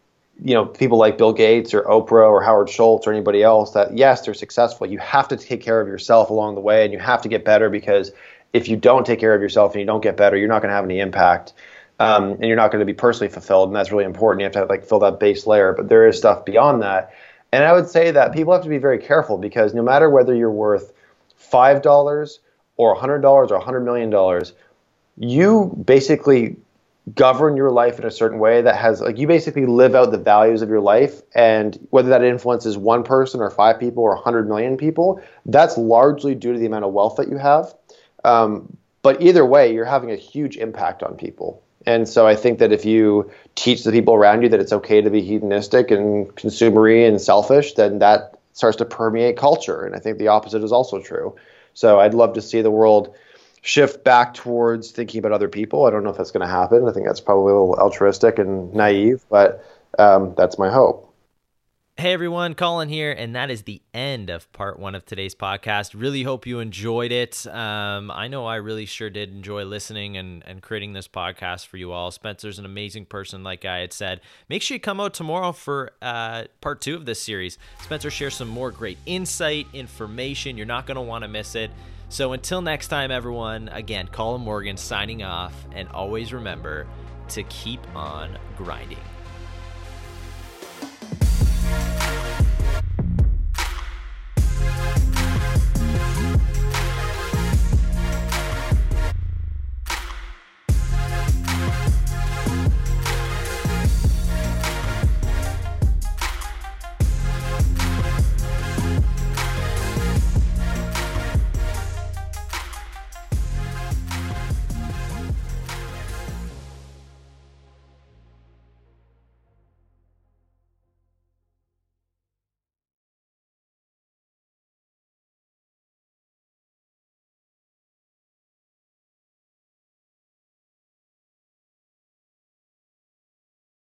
you 0.42 0.54
know, 0.54 0.64
people 0.64 0.96
like 0.96 1.18
Bill 1.18 1.32
Gates 1.32 1.74
or 1.74 1.82
Oprah 1.82 2.28
or 2.28 2.42
Howard 2.42 2.70
Schultz 2.70 3.06
or 3.06 3.12
anybody 3.12 3.42
else 3.42 3.72
that, 3.72 3.96
yes, 3.96 4.22
they're 4.22 4.34
successful. 4.34 4.86
You 4.86 4.98
have 4.98 5.28
to 5.28 5.36
take 5.36 5.60
care 5.60 5.80
of 5.80 5.88
yourself 5.88 6.30
along 6.30 6.54
the 6.54 6.60
way 6.60 6.84
and 6.84 6.92
you 6.92 6.98
have 7.00 7.20
to 7.22 7.28
get 7.28 7.44
better 7.44 7.68
because 7.68 8.12
if 8.54 8.68
you 8.68 8.76
don't 8.76 9.04
take 9.04 9.18
care 9.18 9.34
of 9.34 9.42
yourself 9.42 9.72
and 9.72 9.80
you 9.80 9.86
don't 9.86 10.02
get 10.02 10.16
better, 10.16 10.36
you're 10.36 10.48
not 10.48 10.62
going 10.62 10.70
to 10.70 10.74
have 10.76 10.84
any 10.84 11.00
impact. 11.00 11.52
Um, 12.00 12.32
and 12.32 12.44
you're 12.44 12.56
not 12.56 12.72
going 12.72 12.80
to 12.80 12.86
be 12.86 12.94
personally 12.94 13.32
fulfilled, 13.32 13.68
and 13.68 13.76
that's 13.76 13.92
really 13.92 14.04
important. 14.04 14.40
You 14.40 14.44
have 14.44 14.52
to 14.52 14.64
like 14.64 14.84
fill 14.84 14.98
that 15.00 15.20
base 15.20 15.46
layer, 15.46 15.74
but 15.74 15.88
there 15.88 16.08
is 16.08 16.16
stuff 16.16 16.44
beyond 16.44 16.82
that. 16.82 17.14
And 17.52 17.62
I 17.62 17.72
would 17.72 17.88
say 17.88 18.10
that 18.10 18.32
people 18.32 18.52
have 18.52 18.62
to 18.62 18.68
be 18.68 18.78
very 18.78 18.98
careful 18.98 19.38
because 19.38 19.74
no 19.74 19.82
matter 19.82 20.10
whether 20.10 20.34
you're 20.34 20.50
worth 20.50 20.92
five 21.36 21.82
dollars 21.82 22.40
or 22.76 22.96
hundred 22.96 23.20
dollars 23.20 23.52
or 23.52 23.60
hundred 23.60 23.84
million 23.84 24.10
dollars, 24.10 24.54
you 25.16 25.80
basically 25.84 26.56
govern 27.14 27.56
your 27.56 27.70
life 27.70 27.98
in 27.98 28.06
a 28.06 28.10
certain 28.10 28.38
way 28.38 28.62
that 28.62 28.76
has 28.76 29.00
like 29.00 29.18
you 29.18 29.26
basically 29.26 29.66
live 29.66 29.94
out 29.94 30.10
the 30.10 30.18
values 30.18 30.62
of 30.62 30.70
your 30.70 30.80
life 30.80 31.20
and 31.34 31.78
whether 31.90 32.08
that 32.08 32.24
influences 32.24 32.78
one 32.78 33.04
person 33.04 33.40
or 33.40 33.50
five 33.50 33.78
people 33.78 34.02
or 34.02 34.12
a 34.12 34.16
100 34.16 34.48
million 34.48 34.78
people 34.78 35.20
that's 35.44 35.76
largely 35.76 36.34
due 36.34 36.54
to 36.54 36.58
the 36.58 36.64
amount 36.64 36.82
of 36.82 36.94
wealth 36.94 37.16
that 37.16 37.28
you 37.28 37.36
have 37.36 37.74
um, 38.24 38.76
but 39.02 39.20
either 39.20 39.44
way, 39.44 39.72
you're 39.72 39.84
having 39.84 40.10
a 40.10 40.16
huge 40.16 40.56
impact 40.56 41.02
on 41.02 41.16
people. 41.16 41.62
And 41.86 42.08
so 42.08 42.26
I 42.26 42.34
think 42.34 42.58
that 42.60 42.72
if 42.72 42.84
you 42.84 43.30
teach 43.54 43.84
the 43.84 43.92
people 43.92 44.14
around 44.14 44.42
you 44.42 44.48
that 44.48 44.60
it's 44.60 44.72
okay 44.72 45.02
to 45.02 45.10
be 45.10 45.20
hedonistic 45.20 45.90
and 45.90 46.34
consumery 46.34 47.06
and 47.06 47.20
selfish, 47.20 47.74
then 47.74 47.98
that 47.98 48.38
starts 48.54 48.78
to 48.78 48.84
permeate 48.84 49.36
culture. 49.36 49.84
And 49.84 49.94
I 49.94 49.98
think 49.98 50.18
the 50.18 50.28
opposite 50.28 50.62
is 50.62 50.72
also 50.72 51.00
true. 51.00 51.36
So 51.74 52.00
I'd 52.00 52.14
love 52.14 52.32
to 52.34 52.42
see 52.42 52.62
the 52.62 52.70
world 52.70 53.14
shift 53.60 54.04
back 54.04 54.34
towards 54.34 54.90
thinking 54.92 55.18
about 55.18 55.32
other 55.32 55.48
people. 55.48 55.84
I 55.84 55.90
don't 55.90 56.04
know 56.04 56.10
if 56.10 56.16
that's 56.16 56.30
going 56.30 56.46
to 56.46 56.52
happen. 56.52 56.88
I 56.88 56.92
think 56.92 57.06
that's 57.06 57.20
probably 57.20 57.52
a 57.52 57.56
little 57.56 57.74
altruistic 57.74 58.38
and 58.38 58.72
naive, 58.72 59.24
but 59.28 59.64
um, 59.98 60.34
that's 60.36 60.58
my 60.58 60.70
hope. 60.70 61.13
Hey 61.96 62.12
everyone, 62.12 62.54
Colin 62.54 62.88
here, 62.88 63.12
and 63.12 63.36
that 63.36 63.52
is 63.52 63.62
the 63.62 63.80
end 63.94 64.28
of 64.28 64.52
part 64.52 64.80
one 64.80 64.96
of 64.96 65.06
today's 65.06 65.36
podcast. 65.36 65.94
Really 65.94 66.24
hope 66.24 66.44
you 66.44 66.58
enjoyed 66.58 67.12
it. 67.12 67.46
Um, 67.46 68.10
I 68.10 68.26
know 68.26 68.46
I 68.46 68.56
really 68.56 68.84
sure 68.84 69.10
did 69.10 69.30
enjoy 69.30 69.64
listening 69.64 70.16
and, 70.16 70.42
and 70.44 70.60
creating 70.60 70.92
this 70.92 71.06
podcast 71.06 71.68
for 71.68 71.76
you 71.76 71.92
all. 71.92 72.10
Spencer's 72.10 72.58
an 72.58 72.64
amazing 72.64 73.06
person, 73.06 73.44
like 73.44 73.64
I 73.64 73.78
had 73.78 73.92
said. 73.92 74.22
Make 74.48 74.60
sure 74.60 74.74
you 74.74 74.80
come 74.80 75.00
out 75.00 75.14
tomorrow 75.14 75.52
for 75.52 75.92
uh, 76.02 76.46
part 76.60 76.80
two 76.80 76.96
of 76.96 77.06
this 77.06 77.22
series. 77.22 77.58
Spencer 77.84 78.10
shares 78.10 78.34
some 78.34 78.48
more 78.48 78.72
great 78.72 78.98
insight, 79.06 79.68
information. 79.72 80.56
You're 80.56 80.66
not 80.66 80.86
going 80.86 80.96
to 80.96 81.00
want 81.00 81.22
to 81.22 81.28
miss 81.28 81.54
it. 81.54 81.70
So 82.08 82.32
until 82.32 82.60
next 82.60 82.88
time, 82.88 83.12
everyone, 83.12 83.68
again, 83.68 84.08
Colin 84.08 84.42
Morgan 84.42 84.76
signing 84.76 85.22
off, 85.22 85.54
and 85.70 85.88
always 85.90 86.32
remember 86.32 86.88
to 87.28 87.44
keep 87.44 87.80
on 87.94 88.36
grinding. 88.56 88.98